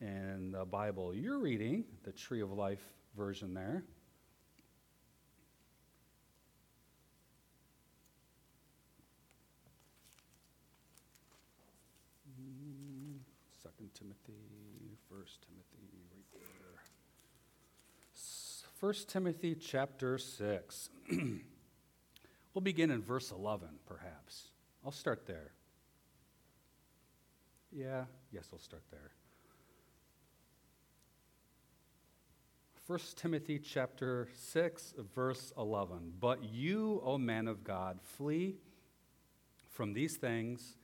in 0.00 0.52
the 0.52 0.64
Bible 0.64 1.14
you're 1.14 1.38
reading, 1.38 1.84
the 2.02 2.12
Tree 2.12 2.40
of 2.40 2.52
Life 2.52 2.84
version 3.16 3.54
there. 3.54 3.84
Second 13.62 13.85
Timothy, 13.98 14.98
First 15.08 15.38
Timothy, 15.46 15.88
right 16.12 16.24
there. 16.34 16.82
1 18.80 18.94
Timothy 19.08 19.54
chapter 19.54 20.18
6. 20.18 20.90
we'll 22.52 22.60
begin 22.62 22.90
in 22.90 23.00
verse 23.00 23.30
11, 23.30 23.68
perhaps. 23.86 24.48
I'll 24.84 24.92
start 24.92 25.26
there. 25.26 25.52
Yeah, 27.72 28.04
yes, 28.30 28.50
I'll 28.52 28.58
start 28.58 28.82
there. 28.90 29.12
1 32.86 32.98
Timothy 33.16 33.58
chapter 33.58 34.28
6, 34.34 34.94
verse 35.14 35.54
11. 35.56 36.12
But 36.20 36.44
you, 36.44 37.00
O 37.02 37.16
man 37.16 37.48
of 37.48 37.64
God, 37.64 37.98
flee 38.02 38.56
from 39.70 39.94
these 39.94 40.16
things 40.16 40.76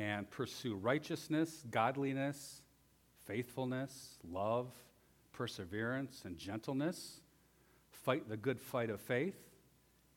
and 0.00 0.30
pursue 0.30 0.76
righteousness, 0.76 1.62
godliness, 1.70 2.62
faithfulness, 3.26 4.16
love, 4.26 4.72
perseverance, 5.30 6.22
and 6.24 6.38
gentleness. 6.38 7.20
Fight 7.90 8.26
the 8.26 8.36
good 8.38 8.58
fight 8.58 8.88
of 8.88 8.98
faith. 8.98 9.36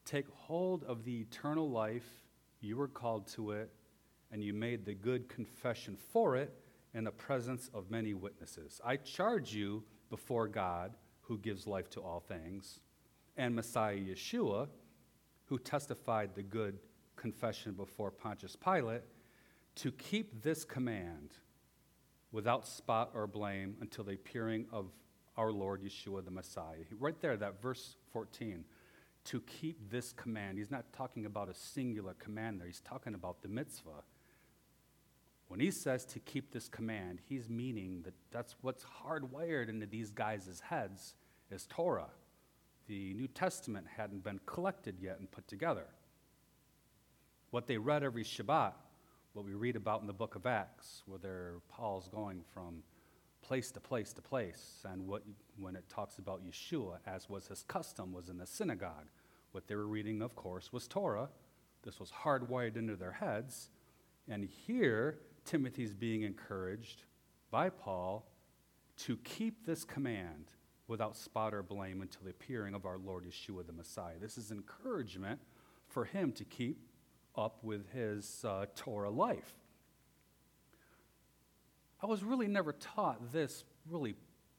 Take 0.05 0.29
hold 0.29 0.85
of 0.85 1.03
the 1.03 1.19
eternal 1.19 1.69
life. 1.69 2.07
You 2.61 2.77
were 2.77 2.87
called 2.87 3.27
to 3.33 3.51
it, 3.51 3.71
and 4.31 4.41
you 4.41 4.53
made 4.53 4.85
the 4.85 4.93
good 4.93 5.27
confession 5.27 5.97
for 6.13 6.37
it 6.37 6.53
in 6.93 7.03
the 7.03 7.11
presence 7.11 7.69
of 7.73 7.91
many 7.91 8.13
witnesses. 8.13 8.79
I 8.85 8.95
charge 8.95 9.53
you 9.53 9.83
before 10.09 10.47
God 10.47 10.93
who 11.19 11.37
gives 11.39 11.67
life 11.67 11.89
to 11.89 11.99
all 11.99 12.21
things, 12.21 12.79
and 13.35 13.53
Messiah 13.53 13.97
Yeshua, 13.97 14.69
who 15.47 15.59
testified 15.59 16.35
the 16.35 16.43
good 16.43 16.79
confession 17.17 17.73
before 17.73 18.11
Pontius 18.11 18.55
Pilate, 18.55 19.01
to 19.75 19.91
keep 19.91 20.43
this 20.43 20.63
command 20.63 21.31
without 22.31 22.67
spot 22.67 23.11
or 23.13 23.27
blame 23.27 23.75
until 23.81 24.03
the 24.03 24.13
appearing 24.13 24.65
of 24.71 24.87
our 25.37 25.51
Lord 25.51 25.81
Yeshua 25.83 26.23
the 26.23 26.31
Messiah. 26.31 26.83
Right 26.99 27.19
there, 27.21 27.37
that 27.37 27.61
verse 27.61 27.95
14. 28.11 28.65
To 29.25 29.41
keep 29.41 29.89
this 29.89 30.11
command. 30.11 30.57
He's 30.57 30.71
not 30.71 30.91
talking 30.93 31.25
about 31.25 31.49
a 31.49 31.53
singular 31.53 32.13
command 32.15 32.59
there, 32.59 32.67
he's 32.67 32.81
talking 32.81 33.13
about 33.13 33.41
the 33.41 33.47
mitzvah. 33.47 34.03
When 35.47 35.59
he 35.59 35.71
says 35.71 36.05
to 36.05 36.19
keep 36.19 36.51
this 36.51 36.67
command, 36.67 37.19
he's 37.27 37.49
meaning 37.49 38.01
that 38.05 38.13
that's 38.31 38.55
what's 38.61 38.83
hardwired 39.05 39.69
into 39.69 39.85
these 39.85 40.09
guys' 40.09 40.61
heads 40.67 41.15
is 41.51 41.67
Torah. 41.67 42.09
The 42.87 43.13
New 43.13 43.27
Testament 43.27 43.85
hadn't 43.95 44.23
been 44.23 44.39
collected 44.45 44.95
yet 44.99 45.19
and 45.19 45.29
put 45.29 45.47
together. 45.47 45.85
What 47.51 47.67
they 47.67 47.77
read 47.77 48.03
every 48.03 48.23
Shabbat, 48.23 48.73
what 49.33 49.45
we 49.45 49.53
read 49.53 49.75
about 49.75 50.01
in 50.01 50.07
the 50.07 50.13
book 50.13 50.35
of 50.35 50.45
Acts, 50.45 51.01
where 51.07 51.55
Paul's 51.67 52.07
going 52.07 52.41
from 52.53 52.83
place 53.41 53.71
to 53.71 53.79
place 53.79 54.13
to 54.13 54.21
place, 54.21 54.85
and 54.85 55.07
what, 55.07 55.23
when 55.57 55.75
it 55.75 55.89
talks 55.89 56.19
about 56.19 56.41
Yeshua, 56.45 56.97
as 57.07 57.29
was 57.29 57.47
his 57.47 57.63
custom, 57.63 58.13
was 58.13 58.29
in 58.29 58.37
the 58.37 58.45
synagogue. 58.45 59.07
What 59.51 59.67
they 59.67 59.75
were 59.75 59.87
reading, 59.87 60.21
of 60.21 60.35
course, 60.35 60.71
was 60.71 60.87
Torah. 60.87 61.29
This 61.83 61.99
was 61.99 62.11
hardwired 62.11 62.77
into 62.77 62.95
their 62.95 63.11
heads. 63.11 63.69
And 64.29 64.45
here, 64.45 65.19
Timothy's 65.45 65.93
being 65.93 66.21
encouraged 66.21 67.03
by 67.51 67.69
Paul 67.69 68.31
to 68.97 69.17
keep 69.17 69.65
this 69.65 69.83
command 69.83 70.51
without 70.87 71.17
spot 71.17 71.53
or 71.53 71.63
blame 71.63 72.01
until 72.01 72.21
the 72.23 72.29
appearing 72.29 72.75
of 72.75 72.85
our 72.85 72.99
Lord 72.99 73.25
Yeshua 73.25 73.65
the 73.65 73.73
Messiah. 73.73 74.19
This 74.21 74.37
is 74.37 74.51
encouragement 74.51 75.39
for 75.87 76.05
him 76.05 76.31
to 76.33 76.45
keep 76.45 76.77
up 77.35 77.63
with 77.63 77.91
his 77.91 78.45
uh, 78.47 78.65
Torah 78.75 79.09
life. 79.09 79.55
I 82.01 82.05
was 82.05 82.23
really 82.23 82.47
never 82.47 82.73
taught 82.73 83.31
this 83.31 83.63
really 83.89 84.15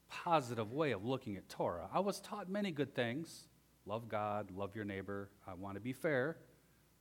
positive 0.09 0.73
way 0.73 0.93
of 0.93 1.05
looking 1.05 1.37
at 1.37 1.49
Torah. 1.49 1.89
I 1.93 2.01
was 2.01 2.21
taught 2.21 2.49
many 2.49 2.71
good 2.71 2.95
things 2.95 3.49
love 3.87 4.09
God, 4.09 4.51
love 4.51 4.75
your 4.75 4.85
neighbor, 4.85 5.29
I 5.47 5.55
want 5.55 5.75
to 5.75 5.81
be 5.81 5.93
fair, 5.93 6.39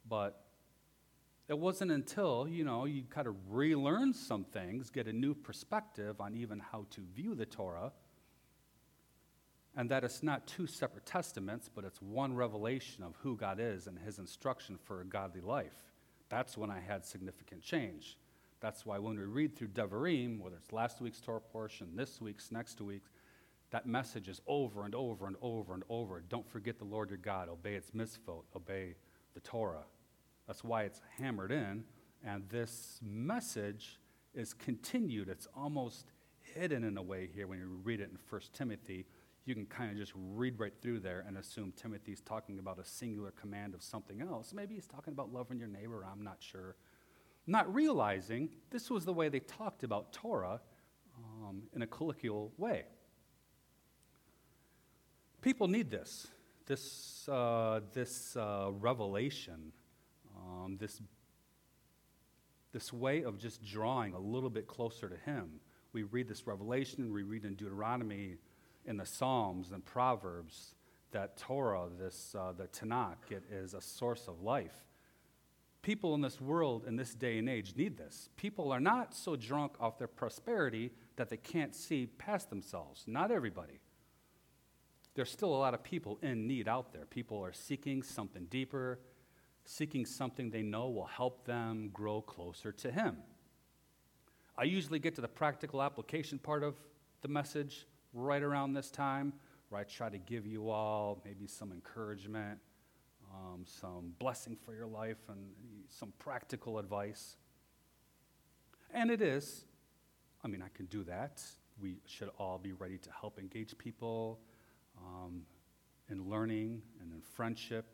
but 0.08 0.44
it 1.48 1.58
wasn't 1.58 1.92
until, 1.92 2.48
you 2.48 2.64
know, 2.64 2.86
you 2.86 3.04
kind 3.10 3.28
of 3.28 3.36
relearn 3.50 4.14
some 4.14 4.44
things, 4.44 4.90
get 4.90 5.08
a 5.08 5.14
new 5.14 5.34
perspective 5.34 6.20
on 6.20 6.36
even 6.36 6.60
how 6.60 6.86
to 6.92 7.02
view 7.16 7.36
the 7.36 7.46
Torah, 7.46 7.92
and 9.76 9.90
that 9.90 10.04
it's 10.04 10.22
not 10.22 10.46
two 10.46 10.68
separate 10.68 11.06
testaments, 11.06 11.70
but 11.74 11.84
it's 11.84 12.02
one 12.02 12.34
revelation 12.36 13.04
of 13.04 13.16
who 13.22 13.36
God 13.36 13.60
is 13.60 13.88
and 13.88 13.98
his 13.98 14.20
instruction 14.20 14.78
for 14.78 15.02
a 15.02 15.06
godly 15.06 15.42
life. 15.42 15.92
That's 16.30 16.58
when 16.58 16.70
I 16.70 16.80
had 16.80 17.06
significant 17.06 17.62
change. 17.62 18.18
That's 18.60 18.86
why 18.86 18.98
when 18.98 19.16
we 19.16 19.24
read 19.24 19.56
through 19.56 19.70
Devarim, 19.70 20.40
whether 20.40 20.56
it's 20.56 20.72
last 20.72 21.02
week's 21.02 21.20
Torah 21.20 21.42
portion, 21.42 21.96
this 21.96 22.22
week's, 22.22 22.52
next 22.52 22.80
week's, 22.80 23.12
that 23.72 23.88
message 23.88 24.30
is 24.30 24.40
over 24.48 24.86
and 24.86 24.94
over 24.94 25.26
and 25.26 25.36
over 25.42 25.74
and 25.74 25.84
over. 25.90 26.22
Don't 26.22 26.48
forget 26.48 26.78
the 26.78 26.86
Lord 26.86 27.10
your 27.10 27.18
God. 27.18 27.50
Obey 27.50 27.74
its 27.74 27.90
mitzvot. 27.92 28.44
Obey 28.56 28.96
the 29.34 29.40
Torah. 29.40 29.86
That's 30.48 30.64
why 30.64 30.84
it's 30.84 31.02
hammered 31.18 31.52
in. 31.52 31.84
And 32.24 32.48
this 32.50 33.00
message 33.02 34.00
is 34.34 34.54
continued. 34.54 35.28
It's 35.28 35.48
almost 35.58 36.12
hidden 36.56 36.84
in 36.84 36.98
a 36.98 37.02
way 37.02 37.28
here 37.34 37.48
when 37.48 37.60
you 37.60 37.80
read 37.84 38.00
it 38.00 38.12
in 38.12 38.18
1 38.30 38.42
Timothy. 38.54 39.06
You 39.46 39.56
can 39.56 39.66
kind 39.66 39.92
of 39.92 39.98
just 39.98 40.14
read 40.16 40.60
right 40.60 40.74
through 40.82 41.02
there 41.02 41.26
and 41.28 41.38
assume 41.38 41.74
Timothy's 41.76 42.22
talking 42.22 42.60
about 42.60 42.80
a 42.80 42.86
singular 42.86 43.32
command 43.32 43.74
of 43.74 43.84
something 43.84 44.22
else. 44.22 44.54
Maybe 44.54 44.76
he's 44.76 44.88
talking 44.88 45.12
about 45.14 45.34
loving 45.34 45.60
your 45.60 45.68
neighbor, 45.68 46.06
I'm 46.10 46.24
not 46.24 46.38
sure. 46.40 46.76
Not 47.46 47.74
realizing 47.74 48.50
this 48.70 48.90
was 48.90 49.04
the 49.04 49.12
way 49.12 49.28
they 49.28 49.42
talked 49.42 49.84
about 49.84 50.14
Torah 50.14 50.62
um, 51.18 51.64
in 51.76 51.82
a 51.82 51.88
colloquial 51.88 52.54
way. 52.58 52.86
People 55.42 55.68
need 55.68 55.92
this, 55.92 56.28
this, 56.66 57.28
uh, 57.28 57.82
this 57.94 58.38
uh, 58.38 58.70
revelation 58.72 59.74
um, 60.36 60.78
this, 60.80 61.02
this 62.72 62.92
way 62.92 63.24
of 63.24 63.38
just 63.38 63.64
drawing 63.64 64.14
a 64.14 64.20
little 64.20 64.50
bit 64.50 64.68
closer 64.68 65.10
to 65.10 65.18
Him. 65.18 65.60
We 65.94 66.04
read 66.04 66.28
this 66.28 66.48
revelation, 66.48 67.14
we 67.14 67.24
read 67.24 67.46
in 67.46 67.56
Deuteronomy, 67.56 68.38
in 68.86 68.98
the 68.98 69.06
Psalms 69.06 69.72
and 69.72 69.84
Proverbs, 69.84 70.76
that 71.12 71.38
Torah, 71.38 71.88
this, 71.98 72.36
uh, 72.38 72.52
the 72.52 72.68
Tanakh, 72.68 73.32
it 73.32 73.44
is 73.52 73.74
a 73.74 73.82
source 73.82 74.28
of 74.28 74.42
life. 74.42 74.86
People 75.82 76.16
in 76.16 76.22
this 76.22 76.40
world, 76.40 76.86
in 76.88 76.96
this 76.96 77.14
day 77.14 77.38
and 77.38 77.50
age, 77.50 77.76
need 77.76 77.98
this. 77.98 78.30
People 78.38 78.72
are 78.72 78.80
not 78.80 79.14
so 79.14 79.36
drunk 79.36 79.74
off 79.80 79.98
their 79.98 80.08
prosperity 80.08 80.92
that 81.18 81.30
they 81.30 81.38
can't 81.38 81.76
see 81.76 82.08
past 82.18 82.50
themselves. 82.50 83.04
Not 83.06 83.32
everybody. 83.32 83.80
There's 85.14 85.30
still 85.30 85.54
a 85.54 85.58
lot 85.58 85.74
of 85.74 85.84
people 85.84 86.18
in 86.22 86.48
need 86.48 86.68
out 86.68 86.94
there. 86.94 87.06
People 87.06 87.44
are 87.44 87.54
seeking 87.54 88.02
something 88.02 88.46
deeper, 88.50 89.00
seeking 89.66 90.06
something 90.06 90.50
they 90.50 90.64
know 90.64 90.90
will 90.90 91.06
help 91.06 91.46
them 91.46 91.90
grow 91.94 92.22
closer 92.22 92.72
to 92.72 92.92
Him. 92.92 93.18
I 94.58 94.64
usually 94.64 95.00
get 95.00 95.16
to 95.16 95.22
the 95.22 95.28
practical 95.28 95.82
application 95.82 96.40
part 96.40 96.64
of 96.64 96.76
the 97.22 97.28
message 97.28 97.88
right 98.14 98.42
around 98.42 98.74
this 98.74 98.92
time, 98.92 99.34
where 99.70 99.82
I 99.82 99.84
try 99.84 100.10
to 100.10 100.18
give 100.18 100.46
you 100.46 100.70
all 100.70 101.22
maybe 101.26 101.48
some 101.48 101.72
encouragement, 101.72 102.60
um, 103.34 103.66
some 103.66 104.14
blessing 104.20 104.56
for 104.64 104.76
your 104.76 104.88
life, 104.88 105.18
and 105.30 105.40
some 105.90 106.14
practical 106.20 106.78
advice. 106.78 107.38
And 108.94 109.10
it 109.10 109.22
is, 109.22 109.66
I 110.44 110.48
mean, 110.48 110.62
I 110.62 110.70
can 110.76 110.86
do 110.86 111.04
that. 111.06 111.42
We 111.82 111.98
should 112.06 112.30
all 112.38 112.60
be 112.60 112.74
ready 112.74 112.98
to 113.00 113.10
help 113.20 113.40
engage 113.40 113.78
people 113.78 114.40
um, 114.98 115.42
in 116.10 116.30
learning 116.30 116.84
and 117.02 117.12
in 117.12 117.22
friendship 117.22 117.86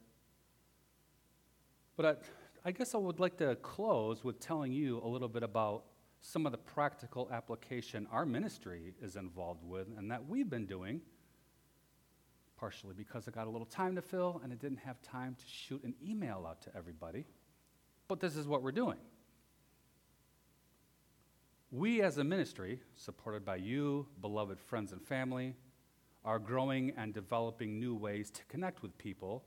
but 1.99 2.23
I, 2.63 2.69
I 2.69 2.71
guess 2.71 2.95
I 2.95 2.97
would 2.97 3.19
like 3.19 3.35
to 3.39 3.57
close 3.57 4.23
with 4.23 4.39
telling 4.39 4.71
you 4.71 5.01
a 5.03 5.07
little 5.09 5.27
bit 5.27 5.43
about 5.43 5.83
some 6.21 6.45
of 6.45 6.51
the 6.51 6.57
practical 6.57 7.29
application 7.31 8.07
our 8.11 8.25
ministry 8.25 8.93
is 9.01 9.15
involved 9.15 9.63
with 9.63 9.87
and 9.97 10.11
that 10.11 10.27
we've 10.27 10.49
been 10.49 10.65
doing, 10.65 11.01
partially 12.57 12.93
because 12.95 13.27
I 13.27 13.31
got 13.31 13.47
a 13.47 13.49
little 13.49 13.65
time 13.65 13.95
to 13.95 14.01
fill 14.01 14.41
and 14.43 14.51
I 14.51 14.55
didn't 14.55 14.79
have 14.79 15.01
time 15.01 15.35
to 15.35 15.45
shoot 15.47 15.83
an 15.83 15.95
email 16.05 16.45
out 16.47 16.61
to 16.63 16.75
everybody. 16.75 17.25
But 18.07 18.19
this 18.19 18.35
is 18.35 18.47
what 18.47 18.63
we're 18.63 18.71
doing. 18.71 18.97
We, 21.71 22.01
as 22.01 22.17
a 22.17 22.23
ministry, 22.23 22.81
supported 22.95 23.45
by 23.45 23.57
you, 23.57 24.07
beloved 24.21 24.59
friends 24.59 24.91
and 24.91 25.01
family, 25.01 25.55
are 26.25 26.39
growing 26.39 26.93
and 26.97 27.13
developing 27.13 27.79
new 27.79 27.95
ways 27.95 28.31
to 28.31 28.43
connect 28.45 28.81
with 28.81 28.97
people 28.97 29.45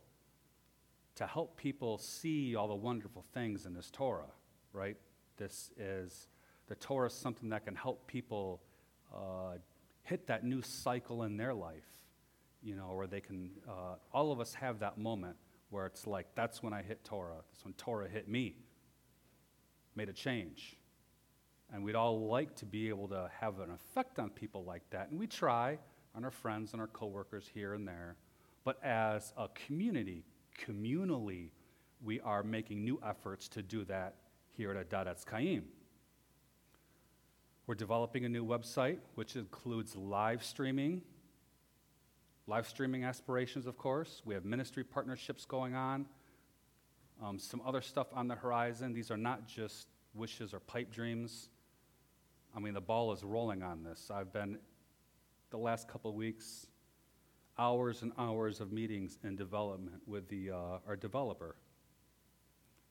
to 1.17 1.27
help 1.27 1.57
people 1.57 1.99
see 1.99 2.57
all 2.57 2.69
the 2.69 2.75
wonderful 2.75 3.25
things 3.35 3.67
in 3.67 3.75
this 3.75 3.91
Torah, 3.91 4.31
right? 4.73 4.97
This 5.37 5.71
is, 5.77 6.29
the 6.73 6.77
Torah 6.77 7.09
is 7.09 7.13
something 7.13 7.51
that 7.51 7.67
can 7.67 7.75
help 7.75 8.07
people 8.07 8.63
uh, 9.15 9.59
hit 10.05 10.27
that 10.29 10.43
new 10.43 10.63
cycle 10.63 11.25
in 11.25 11.37
their 11.37 11.53
life, 11.53 11.85
you 12.63 12.75
know, 12.75 12.95
where 12.95 13.07
they 13.07 13.21
can, 13.21 13.51
uh, 13.69 13.97
all 14.11 14.33
of 14.33 14.41
us 14.41 14.55
have 14.55 14.79
that 14.79 14.97
moment 14.97 15.37
where 15.69 15.85
it's 15.85 16.07
like, 16.07 16.29
that's 16.35 16.63
when 16.63 16.73
I 16.73 16.81
hit 16.81 17.05
Torah. 17.05 17.43
That's 17.53 17.63
when 17.67 17.75
Torah 17.75 18.09
hit 18.09 18.27
me, 18.27 18.57
made 19.95 20.09
a 20.09 20.15
change. 20.15 20.79
And 21.71 21.85
we'd 21.85 21.95
all 21.95 22.27
like 22.27 22.57
to 22.57 22.65
be 22.65 22.89
able 22.89 23.09
to 23.09 23.31
have 23.39 23.61
an 23.61 23.71
effect 23.71 24.19
on 24.19 24.31
people 24.31 24.65
like 24.65 24.89
that. 24.93 25.11
And 25.11 25.21
we 25.21 25.27
try 25.27 25.79
on 26.15 26.25
our 26.25 26.31
friends 26.31 26.73
and 26.73 26.81
our 26.81 26.89
coworkers 26.89 27.51
here 27.53 27.75
and 27.75 27.87
there, 27.87 28.17
but 28.65 28.83
as 28.83 29.35
a 29.37 29.49
community, 29.67 30.25
communally, 30.67 31.51
we 32.03 32.19
are 32.21 32.43
making 32.43 32.83
new 32.83 32.99
efforts 33.07 33.47
to 33.49 33.63
do 33.63 33.85
that 33.85 34.15
here 34.57 34.71
at 34.73 34.89
Adadat 34.89 35.23
Chaim. 35.29 35.65
We're 37.67 37.77
developing 37.77 38.25
a 38.25 38.29
new 38.29 38.45
website, 38.45 38.99
which 39.15 39.37
includes 39.37 39.95
live 39.95 40.43
streaming, 40.43 41.01
live 42.49 42.67
streaming 42.67 43.05
aspirations, 43.05 43.67
of 43.67 43.79
course. 43.79 44.21
We 44.25 44.35
have 44.35 44.45
ministry 44.45 44.83
partnerships 44.83 45.45
going 45.45 45.77
on, 45.77 46.07
um, 47.23 47.39
some 47.39 47.63
other 47.65 47.81
stuff 47.81 48.09
on 48.13 48.27
the 48.27 48.35
horizon. 48.35 48.93
These 48.93 49.13
are 49.13 49.17
not 49.17 49.47
just 49.47 49.87
wishes 50.13 50.53
or 50.53 50.59
pipe 50.59 50.91
dreams. 50.93 51.51
I 52.55 52.59
mean, 52.59 52.75
the 52.75 52.81
ball 52.81 53.13
is 53.13 53.23
rolling 53.23 53.63
on 53.63 53.85
this. 53.85 54.11
I've 54.13 54.33
been, 54.33 54.59
the 55.51 55.57
last 55.57 55.87
couple 55.87 56.13
weeks, 56.15 56.67
hours 57.59 58.03
and 58.03 58.11
hours 58.19 58.61
of 58.61 58.73
meetings 58.73 59.19
and 59.23 59.39
development 59.39 60.03
with 60.09 60.29
the, 60.29 60.51
uh, 60.51 60.79
our 60.89 60.97
developer. 60.97 61.55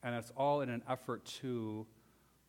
And 0.02 0.16
it's 0.16 0.32
all 0.38 0.62
in 0.62 0.70
an 0.70 0.82
effort 0.88 1.26
to 1.42 1.86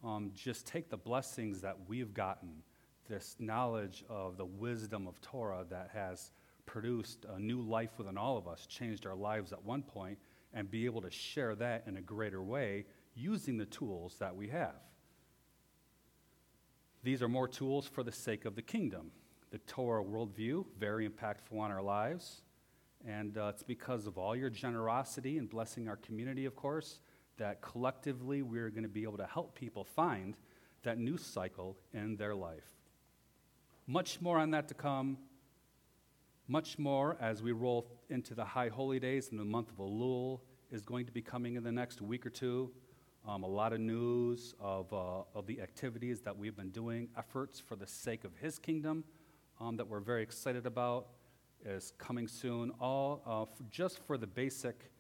um, 0.05 0.33
just 0.35 0.67
take 0.67 0.91
the 0.91 0.97
blessings 0.97 1.61
that 1.61 1.77
we've 1.87 2.13
gotten, 2.13 2.63
this 3.09 3.37
knowledge 3.39 4.05
of 4.09 4.37
the 4.37 4.45
wisdom 4.45 5.07
of 5.07 5.21
Torah 5.21 5.65
that 5.71 5.91
has 5.93 6.33
produced 6.67 7.27
a 7.35 7.39
new 7.39 7.61
life 7.61 7.91
within 7.99 8.17
all 8.17 8.37
of 8.37 8.49
us, 8.49 8.67
changed 8.67 9.07
our 9.07 9.15
lives 9.15 9.53
at 9.53 9.63
one 9.65 9.83
point, 9.83 10.19
and 10.55 10.71
be 10.71 10.85
able 10.85 11.01
to 11.03 11.11
share 11.11 11.55
that 11.55 11.85
in 11.87 11.97
a 11.97 12.01
greater 12.01 12.43
way 12.43 12.85
using 13.15 13.57
the 13.57 13.67
tools 13.67 14.17
that 14.19 14.35
we 14.35 14.49
have. 14.49 14.81
These 17.03 17.23
are 17.23 17.29
more 17.29 17.49
tools 17.49 17.87
for 17.87 18.03
the 18.03 18.13
sake 18.13 18.45
of 18.45 18.55
the 18.55 18.63
kingdom. 18.63 19.11
The 19.51 19.59
Torah 19.59 20.05
worldview, 20.05 20.65
very 20.79 21.09
impactful 21.09 21.59
on 21.59 21.71
our 21.71 21.83
lives. 21.83 22.43
And 23.07 23.37
uh, 23.37 23.47
it's 23.53 23.65
because 23.65 24.07
of 24.07 24.17
all 24.17 24.37
your 24.37 24.51
generosity 24.51 25.39
and 25.39 25.51
blessing 25.51 25.89
our 25.89 25.97
community, 25.97 26.45
of 26.45 26.55
course, 26.55 27.01
that 27.39 27.61
collectively 27.61 28.43
we're 28.43 28.71
going 28.71 28.83
to 28.83 28.89
be 28.89 29.03
able 29.03 29.19
to 29.19 29.27
help 29.27 29.55
people 29.55 29.85
find 29.85 30.37
that 30.83 30.99
new 30.99 31.17
cycle 31.17 31.77
in 31.93 32.17
their 32.17 32.35
life. 32.35 32.77
Much 33.87 34.21
more 34.21 34.39
on 34.39 34.51
that 34.51 34.69
to 34.69 34.75
come. 34.75 35.19
Much 36.49 36.79
more 36.79 37.17
as 37.21 37.43
we 37.43 37.53
roll 37.53 37.87
into 38.11 38.35
the 38.35 38.45
high 38.45 38.69
holy 38.69 38.99
days 38.99 39.31
and 39.31 39.39
the 39.39 39.45
month 39.45 39.71
of 39.71 39.77
Elul 39.77 40.41
is 40.71 40.83
going 40.83 41.07
to 41.07 41.13
be 41.13 41.23
coming 41.23 41.57
in 41.57 41.63
the 41.63 41.73
next 41.73 42.01
week 42.01 42.27
or 42.27 42.31
two. 42.31 42.71
Um, 43.27 43.45
a 43.45 43.49
lot 43.49 43.73
of 43.73 43.79
news 43.79 44.55
of, 44.59 44.93
uh, 44.93 45.23
of 45.35 45.47
the 45.47 45.61
activities 45.61 46.21
that 46.23 46.37
we've 46.37 46.57
been 46.57 46.71
doing, 46.71 47.09
efforts 47.17 47.61
for 47.61 47.77
the 47.77 47.87
sake 47.87 48.25
of 48.25 48.33
His 48.37 48.59
kingdom 48.59 49.05
um, 49.61 49.77
that 49.77 49.87
we're 49.87 50.01
very 50.01 50.23
excited 50.23 50.67
about 50.67 51.07
is 51.65 51.93
coming 51.99 52.27
soon, 52.27 52.73
all 52.81 53.23
uh, 53.25 53.45
for 53.45 53.63
just 53.71 54.01
for 54.07 54.19
the 54.19 54.27
basic 54.27 54.91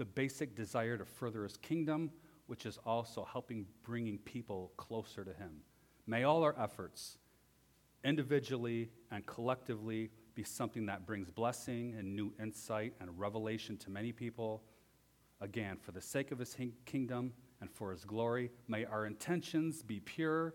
the 0.00 0.04
basic 0.06 0.56
desire 0.56 0.96
to 0.96 1.04
further 1.04 1.42
his 1.42 1.58
kingdom, 1.58 2.10
which 2.46 2.64
is 2.64 2.78
also 2.86 3.22
helping 3.30 3.66
bringing 3.82 4.16
people 4.16 4.72
closer 4.78 5.26
to 5.26 5.34
him. 5.34 5.60
May 6.06 6.24
all 6.24 6.42
our 6.42 6.54
efforts, 6.58 7.18
individually 8.02 8.88
and 9.10 9.26
collectively, 9.26 10.08
be 10.34 10.42
something 10.42 10.86
that 10.86 11.04
brings 11.04 11.30
blessing 11.30 11.94
and 11.98 12.16
new 12.16 12.32
insight 12.40 12.94
and 12.98 13.10
revelation 13.20 13.76
to 13.76 13.90
many 13.90 14.10
people. 14.10 14.62
Again, 15.42 15.76
for 15.76 15.92
the 15.92 16.00
sake 16.00 16.32
of 16.32 16.38
his 16.38 16.56
kingdom 16.86 17.34
and 17.60 17.70
for 17.70 17.90
his 17.90 18.06
glory, 18.06 18.50
may 18.68 18.86
our 18.86 19.04
intentions 19.04 19.82
be 19.82 20.00
pure 20.00 20.54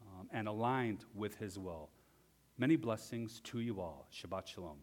um, 0.00 0.28
and 0.32 0.46
aligned 0.46 1.04
with 1.12 1.34
his 1.38 1.58
will. 1.58 1.90
Many 2.56 2.76
blessings 2.76 3.40
to 3.46 3.58
you 3.58 3.80
all. 3.80 4.06
Shabbat 4.12 4.46
Shalom. 4.46 4.78